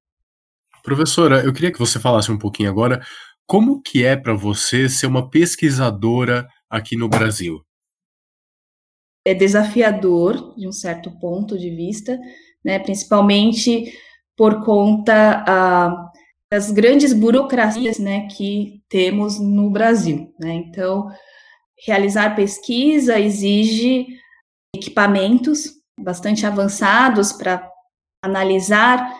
Professora, 0.82 1.44
eu 1.44 1.52
queria 1.52 1.70
que 1.70 1.78
você 1.78 2.00
falasse 2.00 2.32
um 2.32 2.38
pouquinho 2.38 2.70
agora 2.70 3.04
como 3.46 3.82
que 3.82 4.04
é 4.04 4.16
para 4.16 4.34
você 4.34 4.88
ser 4.88 5.06
uma 5.06 5.28
pesquisadora 5.28 6.48
aqui 6.68 6.96
no 6.96 7.08
Brasil. 7.08 7.60
É 9.26 9.34
desafiador 9.34 10.54
de 10.56 10.66
um 10.66 10.72
certo 10.72 11.10
ponto 11.18 11.58
de 11.58 11.70
vista, 11.70 12.18
né, 12.64 12.78
principalmente 12.78 13.92
por 14.36 14.64
conta 14.64 15.44
ah, 15.46 16.10
das 16.50 16.70
grandes 16.70 17.12
burocracias 17.12 17.98
né, 17.98 18.28
que 18.28 18.82
temos 18.88 19.38
no 19.38 19.70
Brasil. 19.70 20.34
Né? 20.40 20.54
Então, 20.54 21.10
realizar 21.86 22.34
pesquisa 22.34 23.20
exige 23.20 24.06
equipamentos 24.74 25.73
bastante 26.00 26.46
avançados 26.46 27.32
para 27.32 27.68
analisar 28.22 29.12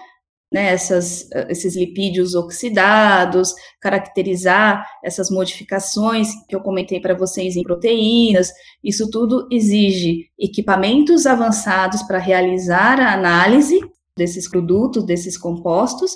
né, 0.52 0.66
essas, 0.66 1.28
esses 1.48 1.74
lipídios 1.76 2.34
oxidados, 2.36 3.52
caracterizar 3.80 4.86
essas 5.02 5.28
modificações 5.28 6.28
que 6.48 6.54
eu 6.54 6.60
comentei 6.60 7.00
para 7.00 7.14
vocês 7.14 7.56
em 7.56 7.62
proteínas. 7.64 8.52
Isso 8.82 9.10
tudo 9.10 9.48
exige 9.50 10.30
equipamentos 10.38 11.26
avançados 11.26 12.02
para 12.02 12.18
realizar 12.18 13.00
a 13.00 13.12
análise 13.12 13.80
desses 14.16 14.48
produtos, 14.48 15.04
desses 15.04 15.36
compostos, 15.36 16.14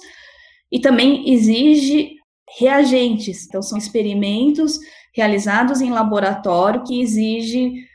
e 0.71 0.79
também 0.79 1.33
exige 1.33 2.13
reagentes. 2.59 3.45
Então, 3.47 3.61
são 3.61 3.77
experimentos 3.77 4.79
realizados 5.13 5.81
em 5.81 5.91
laboratório 5.91 6.85
que 6.85 7.01
exige 7.01 7.88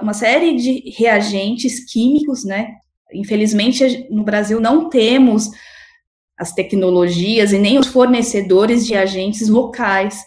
uma 0.00 0.14
série 0.14 0.56
de 0.56 0.90
reagentes 0.96 1.90
químicos, 1.90 2.44
né? 2.44 2.74
Infelizmente, 3.12 4.06
no 4.10 4.24
Brasil 4.24 4.60
não 4.60 4.88
temos 4.88 5.50
as 6.38 6.52
tecnologias 6.52 7.52
e 7.52 7.58
nem 7.58 7.78
os 7.78 7.86
fornecedores 7.86 8.86
de 8.86 8.94
agentes 8.94 9.48
locais. 9.48 10.24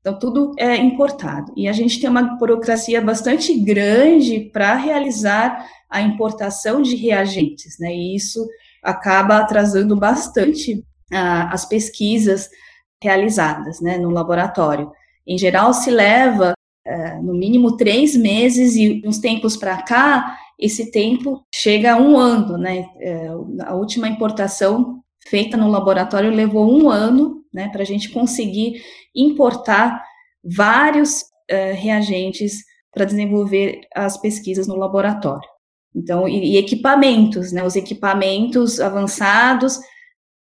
Então, 0.00 0.18
tudo 0.18 0.52
é 0.58 0.76
importado. 0.76 1.52
E 1.56 1.68
a 1.68 1.72
gente 1.72 2.00
tem 2.00 2.08
uma 2.08 2.36
burocracia 2.36 3.00
bastante 3.00 3.58
grande 3.58 4.50
para 4.52 4.74
realizar 4.74 5.66
a 5.90 6.00
importação 6.00 6.82
de 6.82 6.96
reagentes, 6.96 7.78
né? 7.78 7.94
E 7.94 8.14
isso 8.14 8.46
acaba 8.82 9.38
atrasando 9.38 9.96
bastante 9.96 10.84
ah, 11.12 11.50
as 11.52 11.64
pesquisas 11.64 12.48
realizadas, 13.02 13.80
né, 13.80 13.98
no 13.98 14.10
laboratório. 14.10 14.90
Em 15.26 15.36
geral, 15.36 15.74
se 15.74 15.90
leva 15.90 16.54
é, 16.86 17.20
no 17.20 17.34
mínimo 17.34 17.76
três 17.76 18.16
meses, 18.16 18.76
e 18.76 19.02
uns 19.04 19.18
tempos 19.18 19.56
para 19.56 19.82
cá, 19.82 20.38
esse 20.58 20.90
tempo 20.90 21.44
chega 21.52 21.94
a 21.94 21.96
um 21.96 22.16
ano, 22.16 22.56
né? 22.56 22.86
É, 23.00 23.28
a 23.64 23.74
última 23.74 24.08
importação 24.08 25.02
feita 25.28 25.56
no 25.56 25.68
laboratório 25.68 26.30
levou 26.30 26.72
um 26.72 26.88
ano, 26.88 27.42
né, 27.52 27.68
para 27.68 27.82
a 27.82 27.86
gente 27.86 28.10
conseguir 28.10 28.80
importar 29.14 30.02
vários 30.44 31.24
é, 31.48 31.72
reagentes 31.72 32.62
para 32.92 33.04
desenvolver 33.04 33.80
as 33.94 34.16
pesquisas 34.16 34.66
no 34.66 34.76
laboratório. 34.76 35.48
Então, 35.94 36.28
e, 36.28 36.52
e 36.52 36.56
equipamentos, 36.56 37.52
né? 37.52 37.64
Os 37.64 37.74
equipamentos 37.74 38.80
avançados 38.80 39.80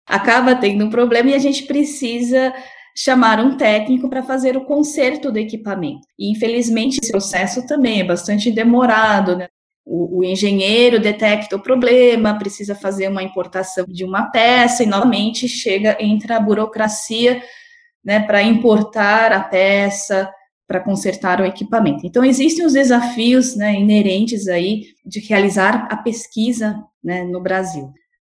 acaba 0.08 0.56
tendo 0.56 0.86
um 0.86 0.90
problema 0.90 1.30
e 1.30 1.36
a 1.36 1.40
gente 1.40 1.64
precisa 1.64 2.54
chamar 2.96 3.40
um 3.40 3.58
técnico 3.58 4.10
para 4.10 4.24
fazer 4.24 4.58
o 4.58 4.66
conserto 4.66 5.32
do 5.32 5.40
equipamento. 5.40 6.02
E, 6.18 6.32
infelizmente, 6.32 7.00
esse 7.02 7.12
processo 7.12 7.66
também 7.66 8.02
é 8.02 8.04
bastante 8.04 8.52
demorado, 8.52 9.38
né? 9.38 9.48
O, 9.84 10.20
o, 10.20 10.24
engenheiro 10.24 11.00
detecta 11.00 11.56
o 11.56 11.62
problema, 11.62 12.38
precisa 12.38 12.76
fazer 12.76 13.08
uma 13.08 13.24
importação 13.24 13.84
de 13.88 14.06
uma 14.06 14.30
peça 14.30 14.84
e 14.84 14.86
novamente 14.86 15.48
chega 15.48 15.98
entra 16.00 16.38
a 16.38 16.40
burocracia, 16.40 17.42
né, 18.06 18.20
para 18.20 18.44
importar 18.44 19.34
a 19.34 19.42
peça, 19.42 20.32
para 20.68 20.80
consertar 20.80 21.42
o 21.42 21.46
equipamento. 21.46 22.06
Então 22.06 22.24
existem 22.24 22.66
os 22.66 22.74
desafios, 22.74 23.56
né, 23.56 23.74
inerentes 23.74 24.48
aí 24.48 24.86
de 25.06 25.20
realizar 25.20 25.88
a 25.92 25.98
pesquisa, 25.98 26.82
né, 27.04 27.24
no 27.24 27.42
Brasil. 27.42 27.92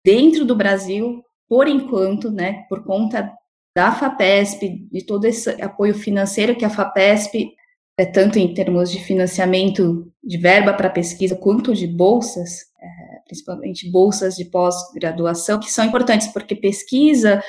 Dentro 0.05 0.45
do 0.45 0.57
Brasil, 0.57 1.23
por 1.49 1.69
enquanto, 1.69 2.31
né, 2.31 2.65
por 2.69 2.85
conta 2.85 3.31
da 3.75 3.93
FAPESP, 3.93 4.87
de 4.91 5.05
todo 5.05 5.25
esse 5.25 5.51
apoio 5.63 5.95
financeiro 5.95 6.55
que 6.55 6.65
a 6.65 6.71
FAPESP, 6.71 7.53
é, 7.99 8.05
tanto 8.05 8.39
em 8.39 8.53
termos 8.53 8.91
de 8.91 9.03
financiamento 9.03 10.11
de 10.23 10.39
verba 10.39 10.75
para 10.75 10.91
pesquisa, 10.91 11.37
quanto 11.37 11.75
de 11.75 11.87
bolsas, 11.87 12.61
é, 12.81 13.21
principalmente 13.27 13.91
bolsas 13.91 14.37
de 14.37 14.45
pós-graduação, 14.45 15.59
que 15.59 15.71
são 15.71 15.85
importantes, 15.85 16.29
porque 16.29 16.55
pesquisa 16.55 17.43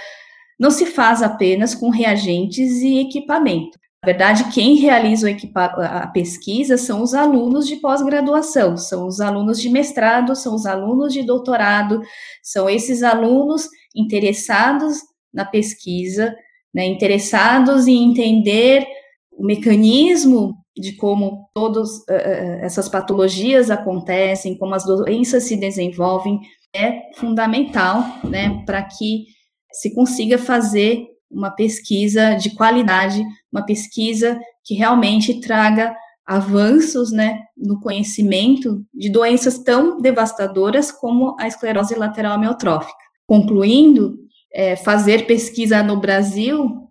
não 0.59 0.71
se 0.71 0.85
faz 0.85 1.21
apenas 1.21 1.75
com 1.75 1.89
reagentes 1.89 2.81
e 2.81 2.99
equipamento. 2.99 3.77
Na 4.03 4.07
verdade, 4.07 4.51
quem 4.51 4.75
realiza 4.75 5.29
a 5.77 6.07
pesquisa 6.07 6.77
são 6.77 7.01
os 7.01 7.13
alunos 7.13 7.65
de 7.65 7.77
pós-graduação, 7.77 8.75
são 8.75 9.07
os 9.07 9.21
alunos 9.21 9.61
de 9.61 9.69
mestrado, 9.69 10.35
são 10.35 10.55
os 10.55 10.65
alunos 10.65 11.13
de 11.13 11.23
doutorado, 11.23 12.01
são 12.41 12.69
esses 12.69 13.01
alunos 13.01 13.69
interessados 13.95 14.97
na 15.33 15.45
pesquisa, 15.45 16.35
né, 16.73 16.85
interessados 16.85 17.87
em 17.87 18.11
entender 18.11 18.85
o 19.31 19.45
mecanismo 19.45 20.55
de 20.75 20.93
como 20.93 21.49
todas 21.53 21.99
uh, 21.99 22.61
essas 22.61 22.89
patologias 22.89 23.69
acontecem, 23.69 24.57
como 24.57 24.73
as 24.73 24.85
doenças 24.85 25.43
se 25.43 25.55
desenvolvem, 25.55 26.39
é 26.75 27.11
fundamental 27.15 28.03
né, 28.23 28.63
para 28.65 28.81
que 28.83 29.25
se 29.71 29.93
consiga 29.93 30.37
fazer 30.37 31.07
uma 31.29 31.51
pesquisa 31.51 32.35
de 32.35 32.51
qualidade, 32.51 33.23
uma 33.51 33.65
pesquisa 33.65 34.39
que 34.63 34.75
realmente 34.75 35.39
traga 35.39 35.95
avanços 36.25 37.11
né, 37.11 37.41
no 37.57 37.79
conhecimento 37.81 38.83
de 38.93 39.09
doenças 39.09 39.59
tão 39.59 39.99
devastadoras 39.99 40.91
como 40.91 41.35
a 41.39 41.47
esclerose 41.47 41.95
lateral 41.95 42.33
amiotrófica. 42.33 42.97
Concluindo, 43.27 44.17
é, 44.53 44.75
fazer 44.75 45.25
pesquisa 45.25 45.81
no 45.81 45.99
Brasil 45.99 46.87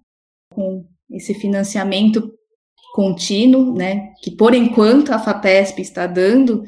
com 0.53 0.85
esse 1.11 1.35
financiamento 1.35 2.33
contínuo, 2.95 3.75
né, 3.75 4.13
que 4.23 4.31
por 4.31 4.55
enquanto 4.55 5.13
a 5.13 5.19
FAPESP 5.19 5.81
está 5.81 6.07
dando, 6.07 6.63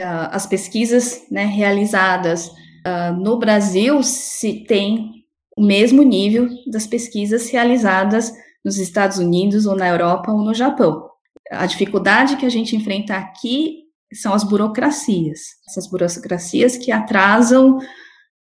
uh, 0.00 0.28
as 0.30 0.46
pesquisas 0.46 1.24
né, 1.30 1.44
realizadas 1.44 2.48
uh, 2.48 3.12
no 3.16 3.38
Brasil 3.38 4.02
se 4.02 4.64
tem 4.64 5.24
o 5.56 5.64
mesmo 5.64 6.02
nível 6.02 6.48
das 6.66 6.86
pesquisas 6.86 7.48
realizadas 7.48 8.32
nos 8.64 8.76
Estados 8.76 9.18
Unidos 9.18 9.66
ou 9.66 9.76
na 9.76 9.88
Europa 9.88 10.32
ou 10.32 10.44
no 10.44 10.52
Japão. 10.52 11.08
A 11.50 11.64
dificuldade 11.66 12.36
que 12.36 12.44
a 12.44 12.48
gente 12.48 12.74
enfrenta 12.74 13.14
aqui 13.14 13.84
são 14.12 14.34
as 14.34 14.42
burocracias, 14.42 15.40
essas 15.68 15.88
burocracias 15.88 16.76
que 16.76 16.90
atrasam 16.90 17.78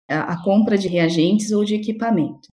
a, 0.09 0.43
compra 0.43 0.77
de 0.77 0.89
reagentes 0.89 1.53
ou 1.53 1.65
de 1.65 1.75
equipamento. 1.75 2.49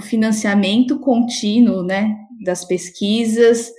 O 0.00 0.04
financiamento 0.04 0.98
contínuo, 0.98 1.82
né, 1.82 2.16
das 2.44 2.64
pesquisas, 2.64 3.70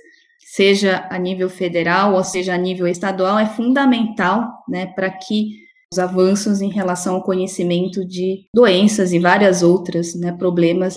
seja 0.54 1.06
a 1.10 1.18
nível 1.18 1.50
federal 1.50 2.14
ou 2.14 2.24
seja 2.24 2.54
a 2.54 2.58
nível 2.58 2.86
estadual, 2.86 3.38
é 3.38 3.46
fundamental, 3.46 4.48
né, 4.68 4.86
para 4.86 5.10
que 5.10 5.64
os 5.92 5.98
avanços 5.98 6.60
em 6.60 6.70
relação 6.70 7.16
ao 7.16 7.22
conhecimento 7.22 8.04
de 8.04 8.46
doenças 8.54 9.12
e 9.12 9.18
várias 9.18 9.62
outras, 9.62 10.14
né, 10.14 10.32
problemas 10.32 10.96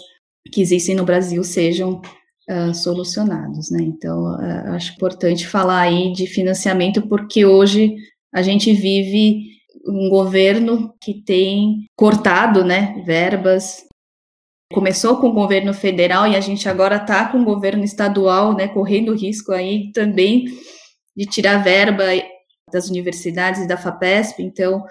que 0.52 0.62
existem 0.62 0.96
no 0.96 1.04
Brasil 1.06 1.44
sejam 1.44 2.02
uh, 2.50 2.74
solucionados, 2.74 3.70
né? 3.70 3.80
Então, 3.82 4.34
uh, 4.36 4.72
acho 4.74 4.94
importante 4.94 5.48
falar 5.48 5.82
aí 5.82 6.14
de 6.14 6.26
financiamento 6.26 7.02
porque 7.08 7.46
hoje 7.46 7.96
a 8.34 8.42
gente 8.42 8.74
vive 8.74 9.57
um 9.88 10.10
governo 10.10 10.94
que 11.02 11.14
tem 11.14 11.86
cortado, 11.96 12.64
né, 12.64 13.02
verbas. 13.06 13.86
Começou 14.74 15.18
com 15.18 15.28
o 15.28 15.34
governo 15.34 15.74
federal 15.74 16.28
e 16.28 16.36
a 16.36 16.42
gente 16.42 16.68
agora 16.68 16.98
está 16.98 17.30
com 17.32 17.40
o 17.40 17.46
governo 17.46 17.84
estadual, 17.84 18.54
né, 18.54 18.68
correndo 18.68 19.16
risco 19.16 19.52
aí 19.52 19.92
também 19.94 20.46
de 21.16 21.26
tirar 21.26 21.64
verba 21.64 22.04
das 22.72 22.90
universidades 22.90 23.62
e 23.62 23.68
da 23.68 23.78
FAPESP. 23.78 24.44
Então, 24.44 24.84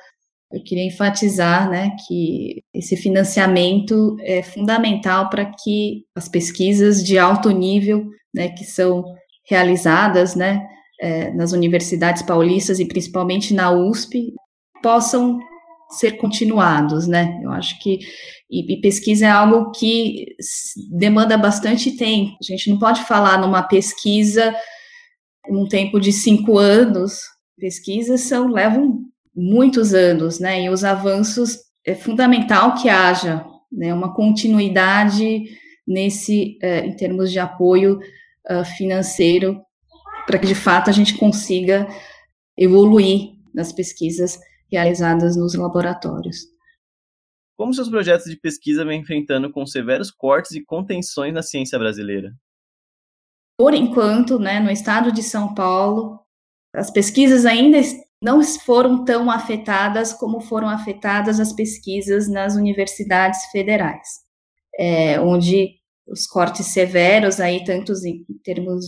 eu 0.53 0.63
queria 0.63 0.87
enfatizar, 0.87 1.69
né, 1.69 1.91
que 2.07 2.63
esse 2.73 2.97
financiamento 2.97 4.17
é 4.21 4.43
fundamental 4.43 5.29
para 5.29 5.45
que 5.45 6.05
as 6.17 6.29
pesquisas 6.29 7.05
de 7.05 7.19
alto 7.19 7.51
nível, 7.51 8.09
né, 8.35 8.49
que 8.49 8.65
são 8.65 9.05
realizadas, 9.49 10.35
né, 10.35 10.67
é, 11.01 11.31
nas 11.33 11.53
universidades 11.53 12.23
paulistas 12.23 12.79
e 12.81 12.87
principalmente 12.87 13.53
na 13.53 13.71
USP, 13.71 14.33
possam 14.87 15.41
ser 15.91 16.13
continuados, 16.13 17.09
né? 17.09 17.41
Eu 17.43 17.51
acho 17.51 17.77
que 17.81 17.99
e, 18.49 18.73
e, 18.73 18.81
pesquisa 18.81 19.27
é 19.27 19.29
algo 19.29 19.73
que 19.73 20.37
demanda 20.93 21.37
bastante 21.37 21.97
tempo. 21.97 22.37
A 22.41 22.45
gente 22.45 22.71
não 22.71 22.79
pode 22.79 23.03
falar 23.03 23.41
numa 23.41 23.65
pesquisa 23.65 24.55
num 25.49 25.67
tempo 25.67 25.99
de 25.99 26.13
cinco 26.13 26.57
anos. 26.57 27.19
Pesquisas 27.59 28.21
são 28.21 28.47
levam 28.47 29.01
muitos 29.35 29.93
anos, 29.93 30.39
né? 30.39 30.63
E 30.63 30.71
os 30.71 30.85
avanços 30.85 31.59
é 31.85 31.97
fundamental 31.97 32.75
que 32.75 32.89
haja 32.89 33.45
né, 33.73 33.93
uma 33.93 34.15
continuidade 34.15 35.47
nesse 35.85 36.59
é, 36.63 36.87
em 36.87 36.95
termos 36.95 37.33
de 37.33 37.41
apoio 37.41 37.99
uh, 38.49 38.65
financeiro 38.77 39.61
para 40.27 40.39
que 40.39 40.47
de 40.47 40.55
fato 40.55 40.91
a 40.91 40.93
gente 40.93 41.17
consiga 41.17 41.89
evoluir 42.57 43.31
nas 43.53 43.73
pesquisas 43.73 44.39
realizadas 44.71 45.37
nos 45.37 45.55
laboratórios. 45.55 46.47
Como 47.57 47.73
seus 47.73 47.89
projetos 47.89 48.27
de 48.27 48.37
pesquisa 48.37 48.85
vêm 48.85 49.01
enfrentando 49.01 49.51
com 49.51 49.65
severos 49.65 50.11
cortes 50.11 50.53
e 50.53 50.65
contenções 50.65 51.33
na 51.33 51.43
ciência 51.43 51.79
brasileira? 51.79 52.35
Por 53.59 53.73
enquanto, 53.73 54.39
né, 54.39 54.61
no 54.61 54.71
estado 54.71 55.11
de 55.11 55.23
São 55.23 55.55
Paulo, 55.55 56.21
as 56.75 56.91
pesquisas 56.91 57.47
ainda 57.47 57.81
não 58.23 58.43
foram 58.43 59.05
tão 59.05 59.31
afetadas 59.31 60.13
como 60.13 60.41
foram 60.41 60.69
afetadas 60.69 61.41
as 61.41 61.53
pesquisas 61.53 62.29
nas 62.29 62.55
universidades 62.55 63.47
federais, 63.47 64.07
é, 64.79 65.19
onde 65.21 65.77
os 66.07 66.27
cortes 66.27 66.67
severos 66.67 67.41
aí, 67.41 67.65
tanto 67.65 67.93
em 68.05 68.25
termos 68.45 68.85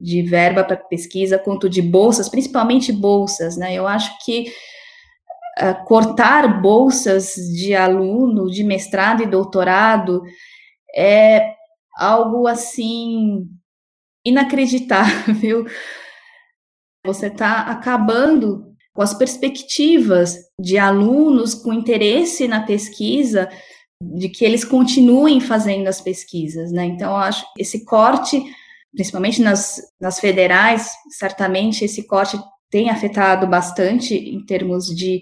de 0.00 0.22
verba 0.22 0.64
para 0.64 0.76
pesquisa 0.76 1.38
quanto 1.38 1.68
de 1.68 1.82
bolsas, 1.82 2.28
principalmente 2.28 2.92
bolsas, 2.92 3.56
né? 3.56 3.74
Eu 3.74 3.86
acho 3.86 4.16
que 4.24 4.46
uh, 5.60 5.84
cortar 5.84 6.60
bolsas 6.60 7.34
de 7.34 7.74
aluno 7.74 8.50
de 8.50 8.62
mestrado 8.64 9.22
e 9.22 9.26
doutorado 9.26 10.22
é 10.94 11.54
algo 11.96 12.46
assim 12.46 13.46
inacreditável. 14.24 15.66
Você 17.04 17.26
está 17.26 17.62
acabando 17.62 18.68
com 18.92 19.02
as 19.02 19.14
perspectivas 19.14 20.36
de 20.60 20.76
alunos 20.76 21.54
com 21.54 21.72
interesse 21.72 22.48
na 22.48 22.62
pesquisa, 22.62 23.48
de 24.02 24.28
que 24.28 24.44
eles 24.44 24.64
continuem 24.64 25.40
fazendo 25.40 25.88
as 25.88 26.00
pesquisas, 26.00 26.72
né? 26.72 26.84
Então, 26.84 27.16
acho 27.16 27.44
que 27.54 27.62
esse 27.62 27.84
corte, 27.84 28.42
principalmente 28.92 29.40
nas, 29.40 29.80
nas 30.00 30.18
federais, 30.20 30.92
certamente 31.10 31.84
esse 31.84 32.06
corte 32.06 32.38
tem 32.70 32.90
afetado 32.90 33.46
bastante 33.46 34.14
em 34.14 34.44
termos 34.44 34.86
de 34.86 35.20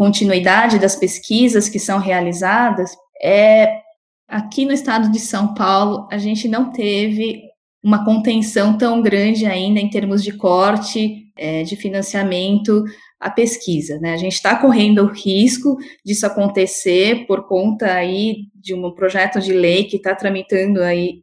continuidade 0.00 0.78
das 0.78 0.96
pesquisas 0.96 1.68
que 1.68 1.78
são 1.78 1.98
realizadas, 1.98 2.96
é 3.22 3.82
aqui 4.26 4.64
no 4.64 4.72
estado 4.72 5.12
de 5.12 5.18
São 5.18 5.52
Paulo 5.52 6.08
a 6.10 6.16
gente 6.16 6.48
não 6.48 6.72
teve 6.72 7.42
uma 7.84 8.02
contenção 8.02 8.78
tão 8.78 9.02
grande 9.02 9.44
ainda 9.44 9.78
em 9.78 9.90
termos 9.90 10.24
de 10.24 10.32
corte 10.32 11.30
é, 11.36 11.64
de 11.64 11.76
financiamento 11.76 12.82
à 13.20 13.28
pesquisa, 13.28 13.98
né? 14.00 14.14
A 14.14 14.16
gente 14.16 14.32
está 14.32 14.56
correndo 14.56 15.02
o 15.02 15.12
risco 15.12 15.76
disso 16.02 16.24
acontecer 16.24 17.26
por 17.26 17.46
conta 17.46 17.92
aí 17.92 18.46
de 18.54 18.72
um 18.72 18.90
projeto 18.94 19.38
de 19.38 19.52
lei 19.52 19.84
que 19.84 19.96
está 19.96 20.14
tramitando 20.14 20.82
aí 20.82 21.22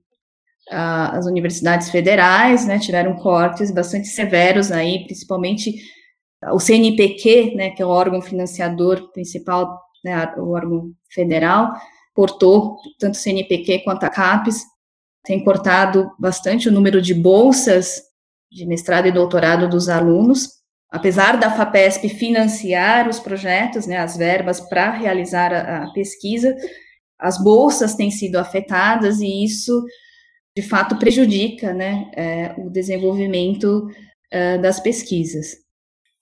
as 0.69 1.25
universidades 1.25 1.89
federais, 1.89 2.67
né? 2.67 2.77
Tiveram 2.77 3.15
cortes 3.15 3.71
bastante 3.71 4.07
severos 4.09 4.71
aí, 4.71 5.03
principalmente 5.05 5.73
o 6.45 6.59
CNPq, 6.59 7.55
né, 7.55 7.71
que 7.71 7.81
é 7.81 7.85
o 7.85 7.89
órgão 7.89 8.21
financiador 8.21 9.11
principal, 9.11 9.81
né, 10.03 10.33
o 10.37 10.51
órgão 10.51 10.91
federal, 11.09 11.73
cortou 12.13 12.77
tanto 12.99 13.15
o 13.15 13.17
CNPq 13.17 13.79
quanto 13.83 14.03
a 14.03 14.09
CAPES, 14.09 14.63
tem 15.23 15.43
cortado 15.43 16.09
bastante 16.17 16.69
o 16.69 16.71
número 16.71 17.01
de 17.01 17.13
bolsas 17.13 18.01
de 18.51 18.65
mestrado 18.65 19.07
e 19.07 19.11
doutorado 19.11 19.67
dos 19.67 19.89
alunos, 19.89 20.47
apesar 20.89 21.37
da 21.37 21.51
FAPESP 21.51 22.07
financiar 22.07 23.09
os 23.09 23.19
projetos, 23.19 23.85
né, 23.85 23.97
as 23.97 24.15
verbas 24.15 24.61
para 24.61 24.91
realizar 24.91 25.53
a, 25.53 25.83
a, 25.83 25.93
pesquisa, 25.93 26.55
as 27.19 27.43
bolsas 27.43 27.95
têm 27.95 28.09
sido 28.09 28.37
afetadas 28.37 29.19
e 29.19 29.43
isso, 29.43 29.83
de 30.55 30.61
fato, 30.61 30.97
prejudica 30.97 31.73
né, 31.73 32.09
é, 32.15 32.55
o 32.57 32.69
desenvolvimento 32.69 33.87
das 34.61 34.77
pesquisas. 34.81 35.66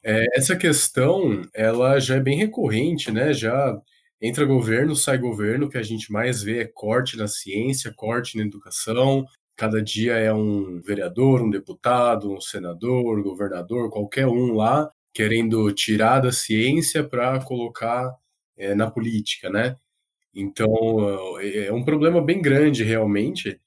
É, 0.08 0.26
essa 0.38 0.56
questão, 0.56 1.41
ela 1.54 2.00
já 2.00 2.15
é 2.18 2.20
bem 2.20 2.38
recorrente, 2.38 3.12
né? 3.12 3.34
Já 3.34 3.76
entra 4.22 4.46
governo, 4.46 4.96
sai 4.96 5.18
governo, 5.18 5.65
o 5.65 5.70
que 5.70 5.80
a 5.80 5.84
gente 5.84 6.12
mais 6.12 6.44
vê 6.44 6.60
é 6.62 6.65
corte 6.68 7.18
na 7.18 7.28
ciência, 7.28 7.91
corte 7.96 8.38
na 8.38 8.44
educação. 8.44 9.26
Cada 9.56 9.82
dia 9.82 10.13
é 10.15 10.32
um 10.34 10.80
vereador, 10.82 11.41
um 11.41 11.50
deputado, 11.50 12.32
um 12.32 12.39
senador, 12.41 13.24
governador, 13.24 13.89
qualquer 13.89 14.28
um 14.28 14.54
lá 14.54 14.91
querendo 15.13 15.72
tirar 15.74 16.20
da 16.20 16.32
ciência 16.32 17.04
para 17.04 17.39
colocar 17.44 18.13
é, 18.58 18.76
na 18.76 18.91
política, 18.91 19.50
né? 19.50 19.76
Então 20.36 21.39
é, 21.41 21.68
é 21.68 21.74
um 21.74 21.84
problema 21.86 22.22
bem 22.22 22.41
grande 22.41 22.84
realmente. 22.84 23.60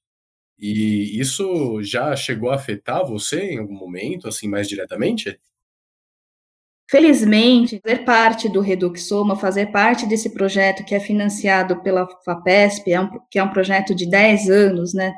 E 0.58 1.18
isso 1.20 1.82
já 1.82 2.16
chegou 2.16 2.50
a 2.50 2.56
afetar 2.56 3.06
você 3.06 3.40
em 3.52 3.58
algum 3.58 3.74
momento, 3.76 4.28
assim, 4.28 4.48
mais 4.48 4.68
diretamente? 4.68 5.38
Felizmente, 6.90 7.80
fazer 7.84 8.04
parte 8.04 8.48
do 8.48 8.60
Reduxoma, 8.60 9.36
fazer 9.36 9.66
parte 9.66 10.06
desse 10.06 10.30
projeto 10.30 10.84
que 10.84 10.94
é 10.94 11.00
financiado 11.00 11.82
pela 11.82 12.08
FAPESP, 12.24 12.92
é 12.92 13.00
um, 13.00 13.10
que 13.30 13.38
é 13.38 13.42
um 13.42 13.50
projeto 13.50 13.94
de 13.94 14.08
10 14.08 14.48
anos, 14.48 14.94
né? 14.94 15.14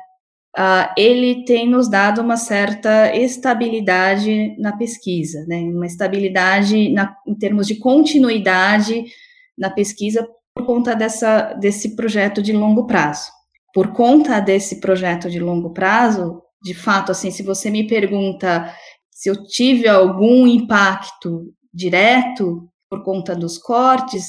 Uh, 0.57 0.91
ele 0.97 1.45
tem 1.45 1.69
nos 1.69 1.89
dado 1.89 2.19
uma 2.19 2.35
certa 2.35 3.15
estabilidade 3.15 4.53
na 4.59 4.75
pesquisa, 4.75 5.45
né? 5.47 5.59
Uma 5.59 5.85
estabilidade 5.85 6.89
na, 6.89 7.15
em 7.25 7.35
termos 7.35 7.67
de 7.67 7.75
continuidade 7.75 9.05
na 9.57 9.69
pesquisa 9.69 10.27
por 10.53 10.65
conta 10.65 10.93
dessa, 10.93 11.53
desse 11.53 11.95
projeto 11.95 12.41
de 12.41 12.51
longo 12.51 12.85
prazo. 12.85 13.31
Por 13.73 13.93
conta 13.93 14.41
desse 14.41 14.81
projeto 14.81 15.29
de 15.29 15.39
longo 15.39 15.71
prazo, 15.71 16.41
de 16.61 16.73
fato, 16.73 17.13
assim, 17.13 17.31
se 17.31 17.41
você 17.41 17.69
me 17.69 17.87
pergunta 17.87 18.75
se 19.09 19.29
eu 19.29 19.45
tive 19.45 19.87
algum 19.87 20.45
impacto 20.45 21.53
direto 21.73 22.69
por 22.89 23.03
conta 23.03 23.35
dos 23.35 23.57
cortes, 23.57 24.27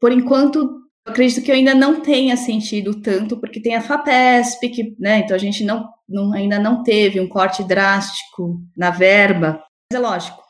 por 0.00 0.12
enquanto, 0.12 0.70
acredito 1.06 1.42
que 1.42 1.50
ainda 1.50 1.74
não 1.74 2.00
tenha 2.00 2.36
sentido 2.36 3.00
tanto, 3.00 3.38
porque 3.38 3.60
tem 3.60 3.74
a 3.74 3.80
FAPESP, 3.80 4.68
que, 4.68 4.96
né, 4.98 5.20
então 5.20 5.34
a 5.34 5.38
gente 5.38 5.64
não, 5.64 5.88
não, 6.08 6.32
ainda 6.32 6.58
não 6.58 6.82
teve 6.82 7.18
um 7.20 7.28
corte 7.28 7.64
drástico 7.64 8.60
na 8.76 8.90
verba. 8.90 9.62
Mas 9.90 9.98
é 9.98 10.02
lógico, 10.02 10.42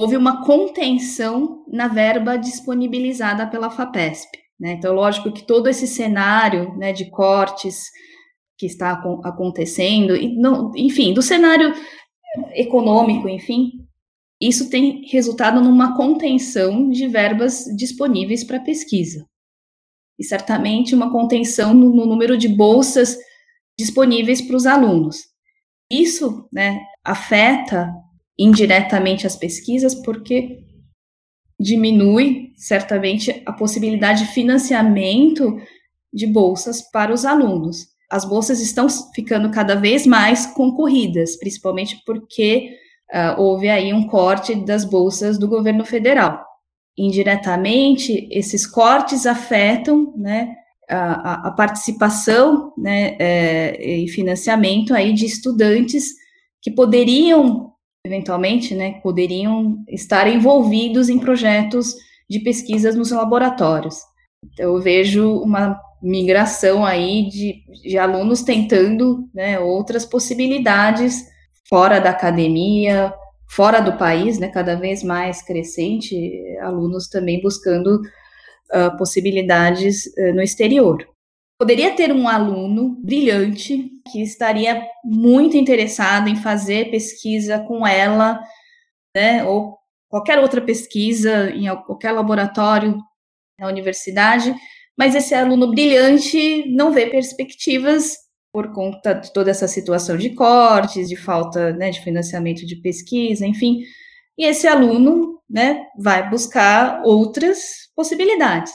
houve 0.00 0.16
uma 0.16 0.44
contenção 0.44 1.64
na 1.68 1.88
verba 1.88 2.36
disponibilizada 2.36 3.46
pela 3.46 3.70
FAPESP. 3.70 4.38
Né? 4.58 4.72
Então, 4.72 4.94
lógico 4.94 5.32
que 5.32 5.46
todo 5.46 5.68
esse 5.68 5.86
cenário 5.86 6.74
né, 6.76 6.92
de 6.92 7.10
cortes 7.10 7.90
que 8.56 8.66
está 8.66 8.92
acontecendo, 9.24 10.16
e 10.16 10.34
não, 10.36 10.72
enfim, 10.76 11.12
do 11.12 11.20
cenário 11.20 11.74
econômico, 12.52 13.28
enfim, 13.28 13.83
isso 14.40 14.68
tem 14.68 15.06
resultado 15.08 15.60
numa 15.60 15.96
contenção 15.96 16.90
de 16.90 17.06
verbas 17.06 17.64
disponíveis 17.76 18.44
para 18.44 18.60
pesquisa. 18.60 19.26
E 20.18 20.24
certamente 20.24 20.94
uma 20.94 21.10
contenção 21.10 21.74
no, 21.74 21.94
no 21.94 22.06
número 22.06 22.36
de 22.36 22.48
bolsas 22.48 23.16
disponíveis 23.78 24.40
para 24.40 24.56
os 24.56 24.66
alunos. 24.66 25.18
Isso 25.90 26.48
né, 26.52 26.80
afeta 27.04 27.92
indiretamente 28.38 29.26
as 29.26 29.36
pesquisas, 29.36 29.94
porque 29.94 30.64
diminui 31.58 32.52
certamente 32.56 33.42
a 33.46 33.52
possibilidade 33.52 34.26
de 34.26 34.32
financiamento 34.32 35.56
de 36.12 36.26
bolsas 36.26 36.82
para 36.90 37.12
os 37.12 37.24
alunos. 37.24 37.88
As 38.10 38.24
bolsas 38.24 38.60
estão 38.60 38.88
ficando 39.14 39.50
cada 39.50 39.74
vez 39.74 40.06
mais 40.06 40.46
concorridas, 40.46 41.36
principalmente 41.36 42.00
porque 42.04 42.76
uh, 43.12 43.40
houve 43.40 43.68
aí 43.68 43.92
um 43.92 44.06
corte 44.06 44.54
das 44.54 44.84
bolsas 44.84 45.38
do 45.38 45.48
governo 45.48 45.84
federal. 45.84 46.44
Indiretamente, 46.96 48.28
esses 48.30 48.66
cortes 48.66 49.26
afetam 49.26 50.14
né, 50.16 50.54
a, 50.88 51.48
a 51.48 51.50
participação 51.50 52.72
né, 52.78 53.16
é, 53.18 53.98
e 54.00 54.08
financiamento 54.08 54.94
aí 54.94 55.12
de 55.12 55.26
estudantes 55.26 56.04
que 56.62 56.70
poderiam, 56.70 57.72
eventualmente, 58.04 58.74
né, 58.74 59.00
poderiam 59.02 59.84
estar 59.88 60.28
envolvidos 60.28 61.08
em 61.08 61.18
projetos 61.18 61.94
de 62.28 62.40
pesquisas 62.40 62.94
nos 62.94 63.10
laboratórios. 63.10 63.96
Então, 64.52 64.74
eu 64.74 64.80
vejo 64.80 65.38
uma 65.40 65.78
migração 66.02 66.84
aí 66.84 67.28
de, 67.28 67.64
de 67.82 67.98
alunos 67.98 68.42
tentando 68.42 69.28
né, 69.34 69.58
outras 69.58 70.04
possibilidades 70.04 71.24
fora 71.68 71.98
da 71.98 72.10
academia, 72.10 73.12
fora 73.48 73.80
do 73.80 73.96
país, 73.96 74.38
né, 74.38 74.48
cada 74.48 74.74
vez 74.74 75.02
mais 75.02 75.42
crescente, 75.42 76.42
alunos 76.60 77.08
também 77.08 77.40
buscando 77.40 78.00
uh, 78.00 78.96
possibilidades 78.98 80.06
uh, 80.06 80.34
no 80.34 80.42
exterior. 80.42 81.06
Poderia 81.58 81.94
ter 81.94 82.12
um 82.12 82.28
aluno 82.28 82.96
brilhante 83.00 83.90
que 84.10 84.22
estaria 84.22 84.84
muito 85.04 85.56
interessado 85.56 86.28
em 86.28 86.36
fazer 86.36 86.90
pesquisa 86.90 87.60
com 87.60 87.86
ela, 87.86 88.40
né, 89.14 89.44
ou 89.44 89.78
qualquer 90.08 90.38
outra 90.38 90.60
pesquisa 90.60 91.50
em 91.50 91.66
qualquer 91.84 92.12
laboratório 92.12 92.98
na 93.58 93.68
universidade, 93.68 94.54
mas 94.96 95.14
esse 95.14 95.34
aluno 95.34 95.70
brilhante 95.70 96.68
não 96.70 96.92
vê 96.92 97.06
perspectivas 97.06 98.23
por 98.54 98.72
conta 98.72 99.14
de 99.14 99.32
toda 99.32 99.50
essa 99.50 99.66
situação 99.66 100.16
de 100.16 100.30
cortes, 100.30 101.08
de 101.08 101.16
falta 101.16 101.72
né, 101.72 101.90
de 101.90 102.00
financiamento 102.00 102.64
de 102.64 102.76
pesquisa, 102.76 103.44
enfim. 103.44 103.80
E 104.38 104.46
esse 104.46 104.68
aluno 104.68 105.40
né, 105.50 105.86
vai 105.98 106.30
buscar 106.30 107.02
outras 107.04 107.90
possibilidades. 107.96 108.72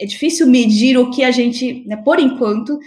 É 0.00 0.06
difícil 0.06 0.46
medir 0.46 0.96
o 0.96 1.10
que 1.10 1.22
a 1.22 1.30
gente, 1.30 1.86
né, 1.86 1.94
por 1.98 2.18
enquanto, 2.18 2.78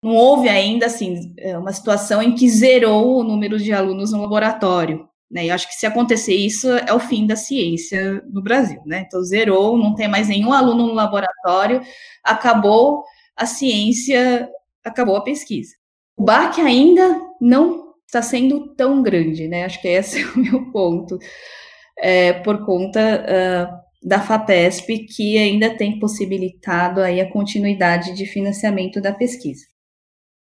não 0.00 0.14
houve 0.14 0.48
ainda 0.48 0.86
assim 0.86 1.34
é, 1.36 1.58
uma 1.58 1.72
situação 1.72 2.22
em 2.22 2.32
que 2.32 2.48
zerou 2.48 3.18
o 3.18 3.24
número 3.24 3.58
de 3.58 3.72
alunos 3.72 4.12
no 4.12 4.20
laboratório. 4.22 5.08
Né? 5.28 5.46
E 5.46 5.50
acho 5.50 5.66
que 5.66 5.74
se 5.74 5.84
acontecer 5.84 6.36
isso 6.36 6.70
é 6.70 6.94
o 6.94 7.00
fim 7.00 7.26
da 7.26 7.34
ciência 7.34 8.22
no 8.30 8.40
Brasil. 8.40 8.80
Né? 8.86 9.04
Então 9.04 9.20
zerou, 9.24 9.76
não 9.76 9.96
tem 9.96 10.06
mais 10.06 10.28
nenhum 10.28 10.52
aluno 10.52 10.86
no 10.86 10.94
laboratório, 10.94 11.82
acabou 12.22 13.02
a 13.34 13.46
ciência, 13.46 14.48
acabou 14.84 15.16
a 15.16 15.24
pesquisa. 15.24 15.77
O 16.18 16.24
baque 16.24 16.60
ainda 16.60 17.20
não 17.40 17.94
está 18.04 18.20
sendo 18.20 18.74
tão 18.74 19.02
grande, 19.02 19.46
né? 19.46 19.64
Acho 19.64 19.80
que 19.80 19.86
esse 19.86 20.20
é 20.20 20.26
o 20.26 20.38
meu 20.38 20.72
ponto, 20.72 21.16
é, 21.96 22.32
por 22.32 22.66
conta 22.66 23.00
uh, 23.00 24.06
da 24.06 24.20
FAPESP, 24.20 25.06
que 25.06 25.38
ainda 25.38 25.76
tem 25.76 26.00
possibilitado 26.00 27.00
aí 27.00 27.20
a 27.20 27.30
continuidade 27.30 28.14
de 28.14 28.26
financiamento 28.26 29.00
da 29.00 29.12
pesquisa. 29.12 29.64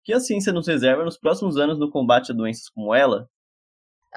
O 0.00 0.04
que 0.04 0.12
a 0.12 0.18
ciência 0.18 0.52
nos 0.52 0.66
reserva 0.66 1.04
nos 1.04 1.16
próximos 1.16 1.56
anos 1.56 1.78
no 1.78 1.90
combate 1.90 2.32
a 2.32 2.34
doenças 2.34 2.68
como 2.68 2.92
ela? 2.92 3.28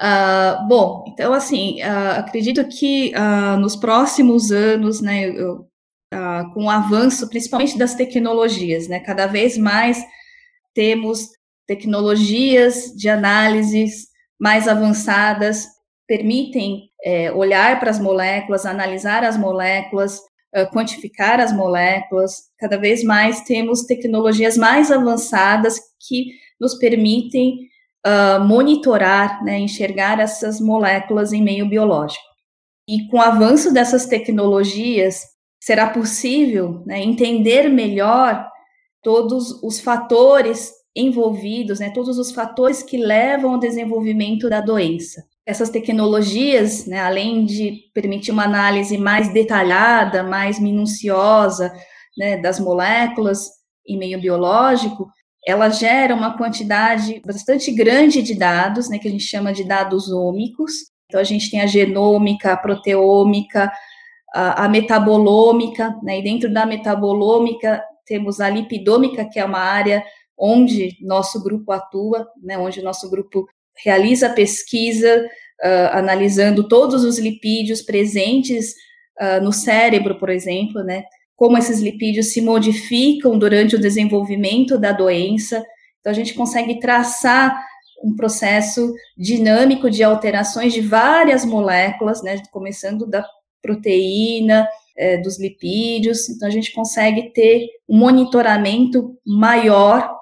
Uh, 0.00 0.66
bom, 0.66 1.04
então 1.06 1.32
assim, 1.32 1.80
uh, 1.82 2.18
acredito 2.18 2.66
que 2.66 3.12
nos 3.60 3.76
próximos 3.76 4.50
anos, 4.50 5.00
né, 5.00 5.28
eu, 5.28 5.68
com 6.52 6.64
o 6.64 6.70
avanço 6.70 7.28
principalmente 7.28 7.78
das 7.78 7.94
tecnologias, 7.94 8.88
né, 8.88 8.98
cada 8.98 9.26
vez 9.26 9.56
mais 9.56 10.04
temos 10.74 11.28
tecnologias 11.66 12.92
de 12.96 13.08
análises 13.08 14.08
mais 14.38 14.68
avançadas 14.68 15.66
permitem 16.06 16.90
é, 17.04 17.32
olhar 17.32 17.80
para 17.80 17.90
as 17.90 17.98
moléculas, 17.98 18.66
analisar 18.66 19.24
as 19.24 19.36
moléculas, 19.36 20.18
uh, 20.54 20.70
quantificar 20.70 21.40
as 21.40 21.52
moléculas. 21.52 22.44
Cada 22.58 22.76
vez 22.76 23.02
mais 23.02 23.42
temos 23.42 23.82
tecnologias 23.82 24.56
mais 24.56 24.90
avançadas 24.90 25.78
que 26.08 26.32
nos 26.60 26.74
permitem 26.74 27.68
uh, 28.06 28.42
monitorar, 28.44 29.42
né, 29.44 29.58
enxergar 29.58 30.20
essas 30.20 30.60
moléculas 30.60 31.32
em 31.32 31.42
meio 31.42 31.68
biológico. 31.68 32.22
E 32.88 33.08
com 33.08 33.16
o 33.16 33.22
avanço 33.22 33.72
dessas 33.72 34.06
tecnologias, 34.06 35.22
será 35.60 35.88
possível 35.88 36.82
né, 36.86 37.02
entender 37.02 37.68
melhor 37.68 38.46
todos 39.02 39.62
os 39.62 39.80
fatores 39.80 40.70
envolvidos, 40.96 41.80
né, 41.80 41.90
todos 41.90 42.18
os 42.18 42.30
fatores 42.30 42.82
que 42.82 42.96
levam 42.96 43.54
ao 43.54 43.58
desenvolvimento 43.58 44.48
da 44.48 44.60
doença. 44.60 45.24
Essas 45.44 45.68
tecnologias, 45.68 46.86
né, 46.86 47.00
além 47.00 47.44
de 47.44 47.90
permitir 47.92 48.30
uma 48.30 48.44
análise 48.44 48.96
mais 48.96 49.32
detalhada, 49.32 50.22
mais 50.22 50.58
minuciosa 50.58 51.72
né, 52.16 52.36
das 52.36 52.60
moléculas 52.60 53.50
em 53.86 53.98
meio 53.98 54.20
biológico, 54.20 55.08
ela 55.46 55.68
gera 55.68 56.14
uma 56.14 56.38
quantidade 56.38 57.20
bastante 57.26 57.70
grande 57.70 58.22
de 58.22 58.34
dados, 58.34 58.88
né, 58.88 58.98
que 58.98 59.08
a 59.08 59.10
gente 59.10 59.24
chama 59.24 59.52
de 59.52 59.64
dados 59.64 60.10
ômicos. 60.10 60.72
Então, 61.06 61.20
a 61.20 61.24
gente 61.24 61.50
tem 61.50 61.60
a 61.60 61.66
genômica, 61.66 62.52
a 62.52 62.56
proteômica, 62.56 63.70
a, 64.32 64.64
a 64.64 64.68
metabolômica, 64.68 65.94
né, 66.02 66.20
e 66.20 66.22
dentro 66.22 66.50
da 66.52 66.64
metabolômica 66.64 67.82
temos 68.06 68.40
a 68.40 68.48
lipidômica, 68.48 69.24
que 69.24 69.38
é 69.38 69.44
uma 69.44 69.58
área 69.58 70.02
onde 70.36 70.96
nosso 71.00 71.42
grupo 71.42 71.72
atua, 71.72 72.26
né, 72.42 72.58
onde 72.58 72.82
nosso 72.82 73.10
grupo 73.10 73.46
realiza 73.84 74.30
pesquisa, 74.30 75.26
uh, 75.64 75.96
analisando 75.96 76.68
todos 76.68 77.04
os 77.04 77.18
lipídios 77.18 77.82
presentes 77.82 78.74
uh, 79.20 79.42
no 79.42 79.52
cérebro, 79.52 80.18
por 80.18 80.28
exemplo, 80.28 80.82
né, 80.82 81.04
como 81.36 81.58
esses 81.58 81.80
lipídios 81.80 82.32
se 82.32 82.40
modificam 82.40 83.38
durante 83.38 83.76
o 83.76 83.80
desenvolvimento 83.80 84.78
da 84.78 84.92
doença. 84.92 85.64
Então, 86.00 86.10
a 86.10 86.14
gente 86.14 86.34
consegue 86.34 86.78
traçar 86.78 87.60
um 88.02 88.14
processo 88.14 88.92
dinâmico 89.16 89.90
de 89.90 90.04
alterações 90.04 90.72
de 90.72 90.80
várias 90.80 91.44
moléculas, 91.44 92.22
né, 92.22 92.40
começando 92.52 93.06
da 93.06 93.26
proteína, 93.62 94.68
é, 94.96 95.16
dos 95.16 95.40
lipídios. 95.40 96.28
Então, 96.28 96.46
a 96.46 96.50
gente 96.50 96.72
consegue 96.72 97.32
ter 97.32 97.66
um 97.88 97.98
monitoramento 97.98 99.18
maior 99.26 100.14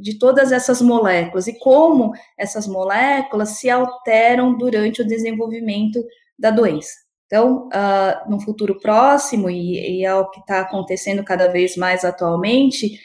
de 0.00 0.18
todas 0.18 0.52
essas 0.52 0.80
moléculas 0.80 1.46
e 1.46 1.58
como 1.58 2.12
essas 2.38 2.66
moléculas 2.66 3.50
se 3.50 3.68
alteram 3.68 4.56
durante 4.56 5.02
o 5.02 5.06
desenvolvimento 5.06 6.02
da 6.38 6.50
doença. 6.50 6.92
Então, 7.26 7.68
uh, 7.68 8.28
no 8.28 8.40
futuro 8.40 8.80
próximo, 8.80 9.48
e, 9.48 10.00
e 10.00 10.04
é 10.04 10.12
o 10.14 10.28
que 10.30 10.40
está 10.40 10.60
acontecendo 10.60 11.22
cada 11.22 11.46
vez 11.46 11.76
mais 11.76 12.04
atualmente, 12.04 12.98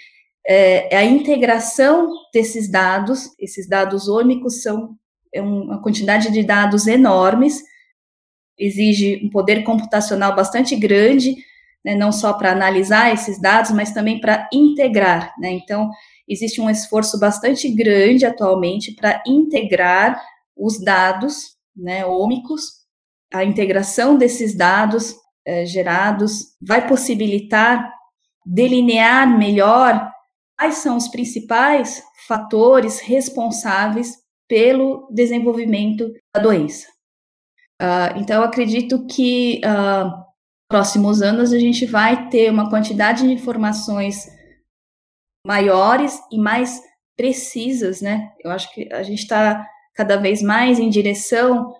é, 0.47 0.95
é, 0.95 0.97
a 0.97 1.03
integração 1.03 2.11
desses 2.33 2.69
dados, 2.69 3.29
esses 3.39 3.67
dados 3.67 4.07
ômicos 4.07 4.61
são 4.61 4.95
é 5.33 5.41
uma 5.41 5.81
quantidade 5.81 6.31
de 6.31 6.43
dados 6.43 6.87
enormes, 6.87 7.61
exige 8.57 9.21
um 9.25 9.29
poder 9.29 9.63
computacional 9.63 10.33
bastante 10.33 10.77
grande, 10.77 11.35
né, 11.83 11.93
não 11.93 12.11
só 12.11 12.31
para 12.31 12.51
analisar 12.51 13.13
esses 13.13 13.39
dados, 13.41 13.71
mas 13.71 13.91
também 13.91 14.21
para 14.21 14.47
integrar. 14.53 15.33
Né, 15.37 15.51
então, 15.51 15.89
existe 16.27 16.59
um 16.59 16.69
esforço 16.69 17.19
bastante 17.19 17.69
grande 17.69 18.25
atualmente 18.25 18.93
para 18.93 19.21
integrar 19.27 20.21
os 20.55 20.79
dados 20.79 21.55
né, 21.75 22.05
ômicos 22.05 22.85
a 23.33 23.43
integração 23.43 24.17
desses 24.17 24.55
dados 24.55 25.15
é, 25.45 25.65
gerados 25.65 26.55
vai 26.61 26.87
possibilitar 26.87 27.93
delinear 28.45 29.27
melhor 29.37 30.09
quais 30.57 30.75
são 30.75 30.95
os 30.95 31.07
principais 31.07 32.01
fatores 32.27 32.99
responsáveis 32.99 34.15
pelo 34.47 35.07
desenvolvimento 35.11 36.11
da 36.33 36.41
doença. 36.41 36.87
Uh, 37.81 38.19
então, 38.21 38.37
eu 38.37 38.43
acredito 38.43 39.05
que 39.07 39.59
uh, 39.65 40.09
próximos 40.69 41.21
anos 41.21 41.51
a 41.51 41.59
gente 41.59 41.85
vai 41.85 42.29
ter 42.29 42.49
uma 42.49 42.69
quantidade 42.69 43.23
de 43.23 43.33
informações 43.33 44.27
maiores 45.45 46.19
e 46.31 46.39
mais 46.39 46.81
precisas, 47.15 48.01
né? 48.01 48.31
Eu 48.43 48.51
acho 48.51 48.73
que 48.73 48.91
a 48.91 49.03
gente 49.03 49.19
está 49.19 49.65
cada 49.93 50.17
vez 50.17 50.41
mais 50.41 50.79
em 50.79 50.89
direção 50.89 51.73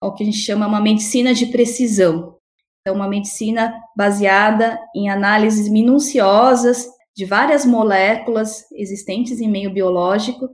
ao 0.00 0.14
que 0.14 0.24
a 0.24 0.26
gente 0.26 0.38
chama 0.38 0.66
uma 0.66 0.80
medicina 0.80 1.32
de 1.32 1.46
precisão. 1.46 2.36
Então, 2.80 2.96
uma 2.96 3.08
medicina 3.08 3.72
baseada 3.96 4.78
em 4.94 5.08
análises 5.08 5.68
minuciosas 5.68 6.88
de 7.16 7.24
várias 7.24 7.64
moléculas 7.64 8.64
existentes 8.72 9.40
em 9.40 9.48
meio 9.48 9.72
biológico. 9.72 10.48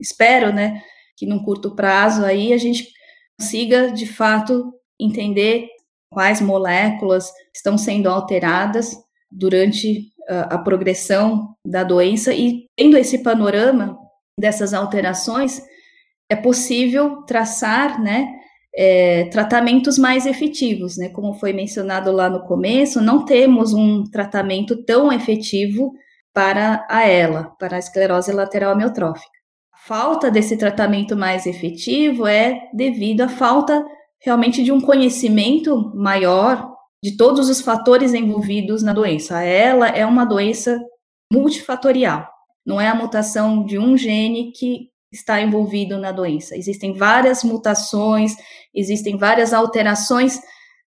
Espero, 0.00 0.52
né, 0.52 0.80
que 1.16 1.26
num 1.26 1.42
curto 1.42 1.74
prazo 1.74 2.24
aí 2.24 2.52
a 2.52 2.58
gente 2.58 2.88
consiga, 3.38 3.90
de 3.90 4.06
fato, 4.06 4.72
entender 5.00 5.66
quais 6.10 6.40
moléculas 6.40 7.32
estão 7.52 7.76
sendo 7.76 8.08
alteradas 8.08 8.96
durante 9.30 10.13
a, 10.28 10.58
progressão 10.58 11.54
da 11.66 11.84
doença 11.84 12.32
e 12.32 12.66
tendo 12.76 12.96
esse 12.96 13.22
panorama 13.22 13.98
dessas 14.38 14.74
alterações, 14.74 15.62
é 16.28 16.36
possível 16.36 17.22
traçar, 17.22 18.00
né, 18.02 18.28
é, 18.76 19.24
tratamentos 19.26 19.98
mais 19.98 20.26
efetivos, 20.26 20.96
né? 20.96 21.08
Como 21.08 21.34
foi 21.34 21.52
mencionado 21.52 22.10
lá 22.10 22.28
no 22.28 22.44
começo, 22.44 23.00
não 23.00 23.24
temos 23.24 23.72
um 23.72 24.02
tratamento 24.04 24.84
tão 24.84 25.12
efetivo 25.12 25.92
para 26.32 26.84
a 26.90 27.08
ELA, 27.08 27.52
para 27.58 27.76
a 27.76 27.78
esclerose 27.78 28.32
lateral 28.32 28.72
amiotrófica. 28.72 29.30
A 29.72 29.78
falta 29.86 30.30
desse 30.30 30.56
tratamento 30.56 31.16
mais 31.16 31.46
efetivo 31.46 32.26
é 32.26 32.68
devido 32.72 33.20
à 33.20 33.28
falta 33.28 33.84
realmente 34.20 34.64
de 34.64 34.72
um 34.72 34.80
conhecimento 34.80 35.92
maior 35.94 36.73
de 37.04 37.18
todos 37.18 37.50
os 37.50 37.60
fatores 37.60 38.14
envolvidos 38.14 38.82
na 38.82 38.94
doença. 38.94 39.44
ELA 39.44 39.88
é 39.88 40.06
uma 40.06 40.24
doença 40.24 40.82
multifatorial, 41.30 42.26
não 42.64 42.80
é 42.80 42.88
a 42.88 42.94
mutação 42.94 43.62
de 43.62 43.78
um 43.78 43.94
gene 43.94 44.52
que 44.52 44.88
está 45.12 45.38
envolvido 45.38 45.98
na 45.98 46.10
doença. 46.10 46.56
Existem 46.56 46.94
várias 46.94 47.44
mutações, 47.44 48.34
existem 48.74 49.18
várias 49.18 49.52
alterações 49.52 50.40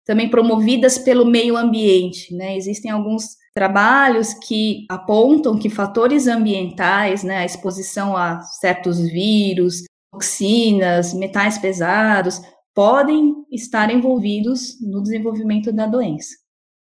também 0.07 0.27
promovidas 0.27 0.97
pelo 0.97 1.23
meio 1.23 1.55
ambiente, 1.55 2.33
né? 2.33 2.57
Existem 2.57 2.89
alguns 2.89 3.35
trabalhos 3.53 4.33
que 4.33 4.87
apontam 4.89 5.55
que 5.55 5.69
fatores 5.69 6.25
ambientais, 6.25 7.23
né, 7.23 7.37
a 7.37 7.45
exposição 7.45 8.17
a 8.17 8.41
certos 8.41 8.99
vírus, 8.99 9.83
toxinas, 10.11 11.13
metais 11.13 11.59
pesados, 11.59 12.41
podem 12.77 13.43
estar 13.51 13.89
envolvidos 13.89 14.79
no 14.79 15.01
desenvolvimento 15.01 15.71
da 15.71 15.87
doença. 15.87 16.35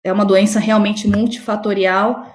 É 0.04 0.12
uma 0.12 0.26
doença 0.26 0.60
realmente 0.60 1.08
multifatorial 1.08 2.34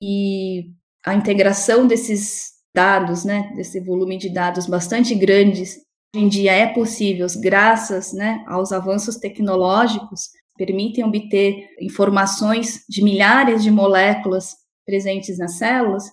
e 0.00 0.70
a 1.04 1.12
integração 1.12 1.84
desses 1.84 2.52
dados, 2.72 3.24
né, 3.24 3.52
desse 3.56 3.80
volume 3.80 4.16
de 4.16 4.32
dados 4.32 4.68
bastante 4.68 5.16
grandes, 5.16 5.78
hoje 6.14 6.24
em 6.24 6.28
dia 6.28 6.52
é 6.52 6.72
possível, 6.72 7.26
graças 7.40 8.12
né, 8.12 8.44
aos 8.46 8.70
avanços 8.70 9.16
tecnológicos, 9.16 10.28
permitem 10.56 11.04
obter 11.04 11.68
informações 11.80 12.84
de 12.88 13.02
milhares 13.02 13.64
de 13.64 13.70
moléculas 13.72 14.54
presentes 14.86 15.38
nas 15.38 15.58
células, 15.58 16.04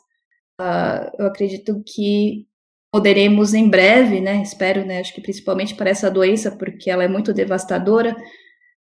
uh, 0.59 1.11
eu 1.19 1.27
acredito 1.27 1.83
que 1.85 2.47
poderemos 2.93 3.55
em 3.55 3.67
breve, 3.67 4.21
né, 4.21 4.43
espero, 4.43 4.85
né, 4.85 4.99
acho 4.99 5.15
que 5.15 5.19
principalmente 5.19 5.73
para 5.73 5.89
essa 5.89 6.11
doença, 6.11 6.55
porque 6.55 6.91
ela 6.91 7.03
é 7.03 7.07
muito 7.07 7.33
devastadora, 7.33 8.15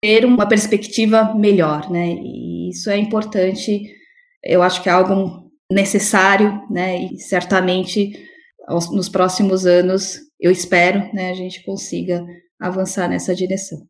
ter 0.02 0.26
uma 0.26 0.48
perspectiva 0.48 1.36
melhor, 1.36 1.91
né, 1.91 2.08
e 2.08 2.72
isso 2.72 2.89
é 2.89 2.98
importante, 2.98 3.84
eu 4.44 4.64
acho 4.64 4.82
que 4.82 4.89
é 4.89 4.91
algo 4.91 5.48
necessário, 5.72 6.60
né, 6.72 7.04
e 7.04 7.20
certamente 7.20 8.14
aos, 8.68 8.91
nos 8.91 9.10
próximos 9.10 9.68
anos, 9.68 10.18
eu 10.39 10.50
espero, 10.50 11.14
né, 11.14 11.30
a 11.30 11.36
gente 11.36 11.64
consiga 11.64 12.26
avançar 12.60 13.08
nessa 13.08 13.36
direção. 13.36 13.88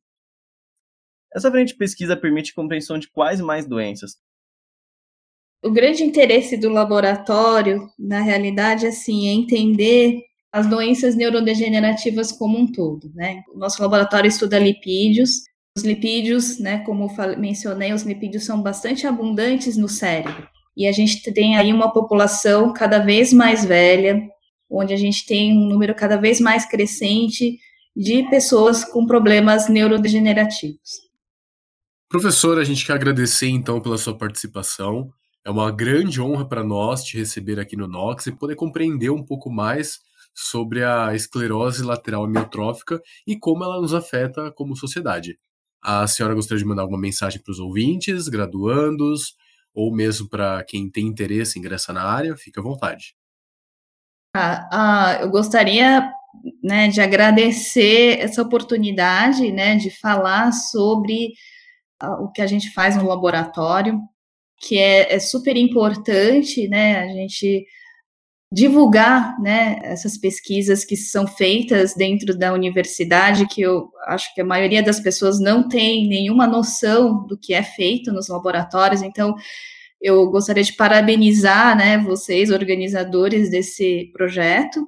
Essa 1.34 1.50
frente 1.50 1.70
de 1.70 1.78
pesquisa 1.78 2.18
permite 2.18 2.54
compreensão 2.54 3.00
de 3.00 3.10
quais 3.10 3.40
mais 3.40 3.66
doenças? 3.66 4.18
O 5.64 5.72
grande 5.72 6.04
interesse 6.04 6.58
do 6.58 6.70
laboratório, 6.70 7.90
na 7.98 8.22
realidade, 8.22 8.86
assim, 8.86 9.28
é 9.30 9.32
entender 9.32 10.22
as 10.52 10.68
doenças 10.68 11.16
neurodegenerativas 11.16 12.32
como 12.32 12.58
um 12.60 12.72
todo, 12.72 13.12
né? 13.16 13.42
O 13.54 13.58
nosso 13.58 13.82
laboratório 13.82 14.28
estuda 14.28 14.60
lipídios. 14.60 15.42
Os 15.76 15.84
lipídios, 15.84 16.60
né, 16.60 16.80
como 16.80 17.10
mencionei, 17.38 17.94
os 17.94 18.04
lipídios 18.04 18.46
são 18.46 18.62
bastante 18.62 19.08
abundantes 19.08 19.76
no 19.76 19.90
cérebro 19.90 20.48
e 20.76 20.88
a 20.88 20.92
gente 20.92 21.32
tem 21.32 21.58
aí 21.58 21.72
uma 21.72 21.92
população 21.92 22.74
cada 22.74 23.00
vez 23.00 23.32
mais 23.32 23.64
velha, 23.64 24.22
onde 24.70 24.94
a 24.94 24.98
gente 24.98 25.26
tem 25.26 25.56
um 25.56 25.68
número 25.68 25.94
cada 25.96 26.18
vez 26.18 26.40
mais 26.40 26.66
crescente 26.66 27.60
de 27.96 28.24
pessoas 28.30 28.84
com 28.84 29.06
problemas 29.06 29.70
neurodegenerativos. 29.70 31.04
Professora, 32.10 32.62
a 32.62 32.64
gente 32.64 32.86
quer 32.86 32.94
agradecer 32.94 33.50
então 33.50 33.80
pela 33.80 33.98
sua 33.98 34.18
participação. 34.18 35.12
É 35.46 35.52
uma 35.52 35.72
grande 35.72 36.22
honra 36.22 36.48
para 36.48 36.64
nós 36.64 37.04
te 37.04 37.18
receber 37.18 37.60
aqui 37.60 37.76
no 37.76 37.88
Nox 37.88 38.28
e 38.28 38.32
poder 38.32 38.56
compreender 38.56 39.10
um 39.10 39.24
pouco 39.24 39.50
mais 39.50 40.00
sobre 40.34 40.84
a 40.84 41.14
esclerose 41.14 41.84
lateral 41.84 42.24
amiotrófica 42.24 43.02
e 43.28 43.38
como 43.38 43.64
ela 43.64 43.82
nos 43.82 43.94
afeta 43.94 44.52
como 44.52 44.76
sociedade. 44.76 45.38
A 45.82 46.08
senhora 46.08 46.34
gostaria 46.34 46.64
de 46.64 46.68
mandar 46.68 46.84
alguma 46.84 47.00
mensagem 47.00 47.42
para 47.42 47.52
os 47.52 47.60
ouvintes, 47.60 48.30
graduandos, 48.30 49.36
ou 49.74 49.94
mesmo 49.94 50.30
para 50.30 50.64
quem 50.64 50.90
tem 50.90 51.06
interesse 51.08 51.58
em 51.58 51.62
ingressar 51.62 51.94
na 51.94 52.04
área, 52.04 52.38
fica 52.38 52.62
à 52.62 52.64
vontade. 52.64 53.16
Ah, 54.36 54.70
ah, 54.72 55.18
eu 55.22 55.30
gostaria 55.30 56.10
né, 56.64 56.88
de 56.88 57.02
agradecer 57.02 58.20
essa 58.20 58.42
oportunidade 58.42 59.52
né, 59.52 59.76
de 59.76 59.92
falar 59.92 60.52
sobre 60.54 61.34
ah, 62.00 62.22
o 62.22 62.32
que 62.32 62.42
a 62.42 62.48
gente 62.48 62.72
faz 62.72 62.96
no 62.96 63.08
laboratório, 63.08 64.00
que 64.64 64.78
é, 64.78 65.14
é 65.14 65.20
super 65.20 65.58
importante 65.58 66.68
né, 66.70 67.00
a 67.00 67.08
gente 67.08 67.66
divulgar 68.52 69.40
né, 69.42 69.80
essas 69.84 70.16
pesquisas 70.18 70.86
que 70.86 70.96
são 70.96 71.26
feitas 71.26 71.96
dentro 71.96 72.38
da 72.38 72.54
universidade, 72.54 73.48
que 73.48 73.62
eu 73.62 73.90
acho 74.06 74.34
que 74.34 74.42
a 74.42 74.46
maioria 74.46 74.84
das 74.84 75.00
pessoas 75.00 75.40
não 75.40 75.68
tem 75.68 76.08
nenhuma 76.08 76.46
noção 76.46 77.26
do 77.26 77.38
que 77.38 77.54
é 77.54 77.64
feito 77.64 78.14
nos 78.14 78.30
laboratórios, 78.30 79.02
então 79.02 79.36
eu 80.00 80.30
gostaria 80.30 80.64
de 80.64 80.74
parabenizar 80.74 81.76
né, 81.76 81.98
vocês, 81.98 82.52
organizadores 82.52 83.50
desse 83.50 84.12
projeto. 84.14 84.86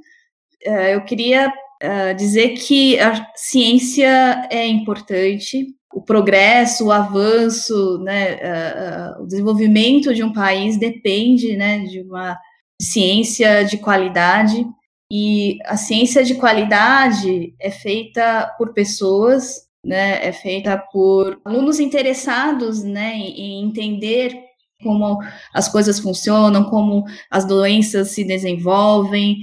É, 0.63 0.93
eu 0.93 1.03
queria 1.03 1.51
é, 1.81 2.13
dizer 2.13 2.49
que 2.49 2.99
a 2.99 3.31
ciência 3.35 4.47
é 4.51 4.67
importante, 4.67 5.74
o 5.95 6.01
progresso, 6.01 6.87
o 6.87 6.91
avanço, 6.91 7.97
né, 7.99 8.35
uh, 8.35 9.23
o 9.23 9.25
desenvolvimento 9.25 10.13
de 10.13 10.21
um 10.21 10.33
país 10.33 10.77
depende 10.77 11.55
né, 11.55 11.79
de 11.85 12.01
uma 12.01 12.37
ciência 12.81 13.63
de 13.63 13.77
qualidade. 13.77 14.67
E 15.09 15.57
a 15.63 15.77
ciência 15.77 16.21
de 16.21 16.35
qualidade 16.35 17.55
é 17.57 17.71
feita 17.71 18.53
por 18.57 18.73
pessoas, 18.73 19.69
né, 19.85 20.19
é 20.21 20.33
feita 20.33 20.77
por 20.91 21.39
alunos 21.45 21.79
interessados 21.79 22.83
né, 22.83 23.15
em 23.15 23.63
entender 23.63 24.37
como 24.83 25.19
as 25.53 25.69
coisas 25.69 25.97
funcionam, 25.97 26.65
como 26.65 27.05
as 27.31 27.45
doenças 27.45 28.09
se 28.09 28.25
desenvolvem. 28.25 29.37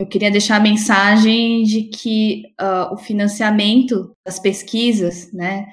Eu 0.00 0.06
queria 0.06 0.30
deixar 0.30 0.56
a 0.56 0.60
mensagem 0.60 1.64
de 1.64 1.82
que 1.84 2.54
uh, 2.60 2.94
o 2.94 2.96
financiamento 2.96 4.12
das 4.24 4.38
pesquisas, 4.38 5.32
né, 5.32 5.66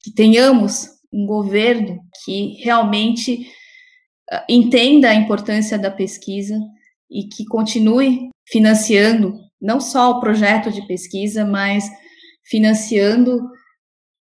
que 0.00 0.12
tenhamos 0.12 0.88
um 1.12 1.24
governo 1.24 2.00
que 2.24 2.56
realmente 2.64 3.46
uh, 4.32 4.42
entenda 4.48 5.10
a 5.10 5.14
importância 5.14 5.78
da 5.78 5.92
pesquisa 5.92 6.58
e 7.08 7.28
que 7.28 7.44
continue 7.44 8.30
financiando 8.48 9.38
não 9.62 9.80
só 9.80 10.10
o 10.10 10.20
projeto 10.20 10.72
de 10.72 10.84
pesquisa, 10.88 11.44
mas 11.44 11.88
financiando 12.44 13.48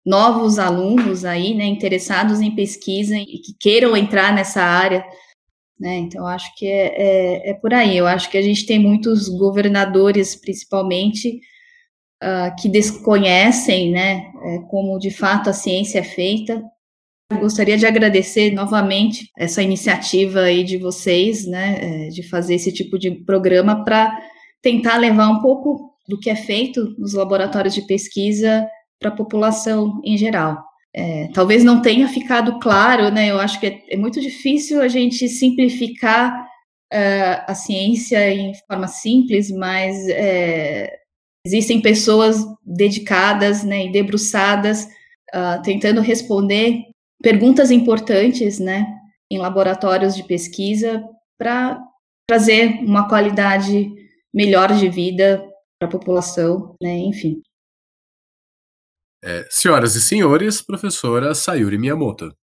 novos 0.04 0.58
alunos 0.58 1.24
aí, 1.24 1.54
né, 1.54 1.64
interessados 1.64 2.42
em 2.42 2.54
pesquisa 2.54 3.16
e 3.16 3.38
que 3.38 3.56
queiram 3.58 3.96
entrar 3.96 4.34
nessa 4.34 4.62
área, 4.62 5.02
né, 5.78 5.96
então 5.96 6.26
acho 6.26 6.54
que 6.56 6.66
é, 6.66 6.94
é, 6.96 7.50
é 7.50 7.54
por 7.54 7.74
aí, 7.74 7.96
eu 7.96 8.06
acho 8.06 8.30
que 8.30 8.38
a 8.38 8.42
gente 8.42 8.64
tem 8.66 8.78
muitos 8.78 9.28
governadores, 9.28 10.34
principalmente, 10.34 11.40
uh, 12.22 12.54
que 12.60 12.68
desconhecem, 12.68 13.90
né, 13.90 14.32
é, 14.44 14.58
como 14.70 14.98
de 14.98 15.10
fato 15.10 15.50
a 15.50 15.52
ciência 15.52 15.98
é 15.98 16.02
feita, 16.02 16.62
eu 17.30 17.40
gostaria 17.40 17.76
de 17.76 17.84
agradecer 17.84 18.52
novamente 18.52 19.28
essa 19.36 19.60
iniciativa 19.60 20.42
aí 20.42 20.62
de 20.62 20.78
vocês, 20.78 21.44
né, 21.46 21.78
é, 21.80 22.08
de 22.08 22.22
fazer 22.22 22.54
esse 22.54 22.72
tipo 22.72 22.98
de 22.98 23.10
programa 23.10 23.84
para 23.84 24.16
tentar 24.62 24.96
levar 24.96 25.28
um 25.28 25.40
pouco 25.40 25.92
do 26.08 26.18
que 26.18 26.30
é 26.30 26.36
feito 26.36 26.94
nos 26.96 27.14
laboratórios 27.14 27.74
de 27.74 27.82
pesquisa 27.82 28.66
para 28.98 29.10
a 29.10 29.14
população 29.14 30.00
em 30.04 30.16
geral. 30.16 30.62
É, 30.96 31.28
talvez 31.34 31.62
não 31.62 31.82
tenha 31.82 32.08
ficado 32.08 32.58
claro, 32.58 33.10
né? 33.10 33.30
Eu 33.30 33.38
acho 33.38 33.60
que 33.60 33.66
é, 33.66 33.82
é 33.90 33.96
muito 33.98 34.18
difícil 34.18 34.80
a 34.80 34.88
gente 34.88 35.28
simplificar 35.28 36.46
uh, 36.92 37.44
a 37.46 37.54
ciência 37.54 38.30
em 38.32 38.54
forma 38.66 38.88
simples, 38.88 39.50
mas 39.50 40.08
é, 40.08 40.90
existem 41.44 41.80
pessoas 41.80 42.44
dedicadas 42.64 43.62
né, 43.62 43.86
e 43.86 43.92
debruçadas 43.92 44.88
uh, 45.34 45.62
tentando 45.62 46.00
responder 46.00 46.82
perguntas 47.22 47.70
importantes 47.70 48.58
né, 48.58 48.86
em 49.30 49.38
laboratórios 49.38 50.16
de 50.16 50.24
pesquisa 50.24 51.04
para 51.38 51.78
trazer 52.28 52.80
uma 52.80 53.08
qualidade 53.08 53.92
melhor 54.34 54.72
de 54.74 54.88
vida 54.88 55.46
para 55.78 55.88
a 55.88 55.90
população, 55.90 56.74
né, 56.82 56.96
enfim. 56.98 57.40
É, 59.22 59.46
senhoras 59.50 59.94
e 59.96 60.00
senhores, 60.00 60.62
professora 60.62 61.34
Sayuri 61.34 61.78
Miyamoto. 61.78 62.34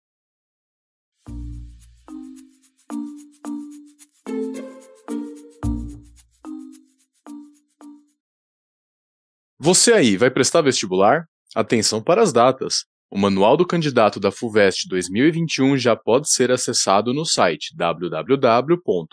Você 9.64 9.92
aí 9.92 10.16
vai 10.16 10.28
prestar 10.28 10.60
vestibular? 10.62 11.24
Atenção 11.54 12.02
para 12.02 12.20
as 12.20 12.32
datas. 12.32 12.84
O 13.08 13.18
manual 13.18 13.56
do 13.56 13.66
candidato 13.66 14.18
da 14.18 14.32
FUVEST 14.32 14.88
2021 14.88 15.76
já 15.76 15.94
pode 15.94 16.32
ser 16.32 16.50
acessado 16.50 17.12
no 17.12 17.24
site 17.24 17.76
www.fuvest.br. 17.76 19.12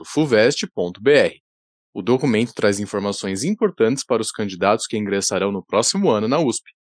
O 1.94 2.02
documento 2.02 2.54
traz 2.54 2.80
informações 2.80 3.44
importantes 3.44 4.04
para 4.06 4.22
os 4.22 4.32
candidatos 4.32 4.88
que 4.88 4.98
ingressarão 4.98 5.52
no 5.52 5.64
próximo 5.64 6.10
ano 6.10 6.28
na 6.28 6.40
USP. 6.40 6.72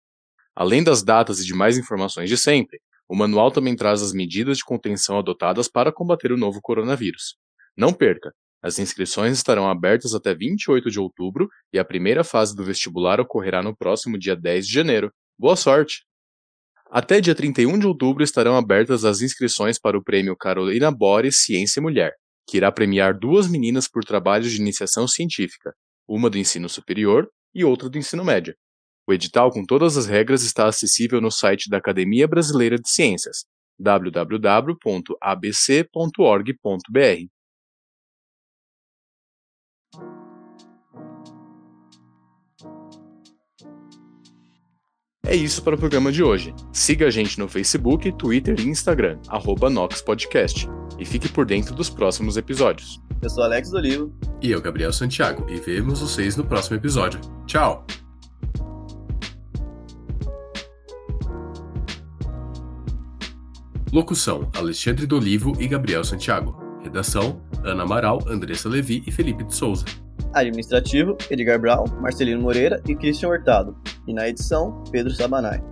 Além 0.58 0.82
das 0.82 1.04
datas 1.04 1.38
e 1.38 1.46
demais 1.46 1.78
informações 1.78 2.28
de 2.28 2.36
sempre, 2.36 2.80
o 3.08 3.14
manual 3.14 3.48
também 3.48 3.76
traz 3.76 4.02
as 4.02 4.12
medidas 4.12 4.58
de 4.58 4.64
contenção 4.64 5.16
adotadas 5.16 5.68
para 5.68 5.92
combater 5.92 6.32
o 6.32 6.36
novo 6.36 6.60
coronavírus. 6.60 7.36
Não 7.76 7.92
perca! 7.92 8.32
As 8.60 8.80
inscrições 8.80 9.36
estarão 9.36 9.70
abertas 9.70 10.16
até 10.16 10.34
28 10.34 10.90
de 10.90 10.98
outubro 10.98 11.48
e 11.72 11.78
a 11.78 11.84
primeira 11.84 12.24
fase 12.24 12.56
do 12.56 12.64
vestibular 12.64 13.20
ocorrerá 13.20 13.62
no 13.62 13.76
próximo 13.76 14.18
dia 14.18 14.34
10 14.34 14.66
de 14.66 14.72
janeiro. 14.72 15.12
Boa 15.38 15.54
sorte! 15.54 16.04
Até 16.90 17.20
dia 17.20 17.36
31 17.36 17.78
de 17.78 17.86
outubro 17.86 18.24
estarão 18.24 18.56
abertas 18.56 19.04
as 19.04 19.22
inscrições 19.22 19.78
para 19.78 19.96
o 19.96 20.02
prêmio 20.02 20.36
Carolina 20.36 20.90
Boris 20.90 21.44
Ciência 21.44 21.80
Mulher, 21.80 22.14
que 22.48 22.56
irá 22.56 22.72
premiar 22.72 23.16
duas 23.16 23.46
meninas 23.46 23.86
por 23.86 24.02
trabalhos 24.02 24.50
de 24.50 24.60
iniciação 24.60 25.06
científica, 25.06 25.72
uma 26.08 26.28
do 26.28 26.36
ensino 26.36 26.68
superior 26.68 27.30
e 27.54 27.64
outra 27.64 27.88
do 27.88 27.96
ensino 27.96 28.24
médio. 28.24 28.56
O 29.08 29.12
edital 29.12 29.50
com 29.50 29.64
todas 29.64 29.96
as 29.96 30.04
regras 30.04 30.42
está 30.42 30.66
acessível 30.66 31.18
no 31.18 31.30
site 31.30 31.70
da 31.70 31.78
Academia 31.78 32.28
Brasileira 32.28 32.76
de 32.76 32.90
Ciências, 32.90 33.46
www.abc.org.br. 33.78 34.58
É 45.24 45.36
isso 45.36 45.62
para 45.62 45.74
o 45.74 45.78
programa 45.78 46.12
de 46.12 46.22
hoje. 46.22 46.54
Siga 46.72 47.06
a 47.06 47.10
gente 47.10 47.38
no 47.38 47.48
Facebook, 47.48 48.12
Twitter 48.12 48.60
e 48.60 48.68
Instagram, 48.68 49.18
arroba 49.28 49.70
NoxPodcast, 49.70 50.66
e 50.98 51.04
fique 51.06 51.28
por 51.30 51.46
dentro 51.46 51.74
dos 51.74 51.88
próximos 51.88 52.36
episódios. 52.36 52.98
Eu 53.22 53.30
sou 53.30 53.44
Alex 53.44 53.72
Olivo. 53.72 54.14
E 54.42 54.50
eu, 54.50 54.60
Gabriel 54.60 54.92
Santiago, 54.92 55.48
e 55.48 55.56
vemos 55.56 56.00
vocês 56.00 56.36
no 56.36 56.44
próximo 56.44 56.76
episódio. 56.76 57.20
Tchau! 57.46 57.86
Locução: 63.92 64.50
Alexandre 64.54 65.06
Dolivo 65.06 65.52
e 65.58 65.66
Gabriel 65.66 66.04
Santiago. 66.04 66.56
Redação: 66.82 67.40
Ana 67.64 67.84
Amaral, 67.84 68.20
Andressa 68.28 68.68
Levi 68.68 69.02
e 69.06 69.10
Felipe 69.10 69.44
de 69.44 69.54
Souza. 69.54 69.86
Administrativo: 70.34 71.16
Edgar 71.30 71.58
Brown, 71.58 71.86
Marcelino 72.00 72.42
Moreira 72.42 72.82
e 72.86 72.94
Christian 72.94 73.30
Hurtado. 73.30 73.76
E 74.06 74.12
na 74.12 74.28
edição, 74.28 74.84
Pedro 74.90 75.12
Sabanai. 75.12 75.62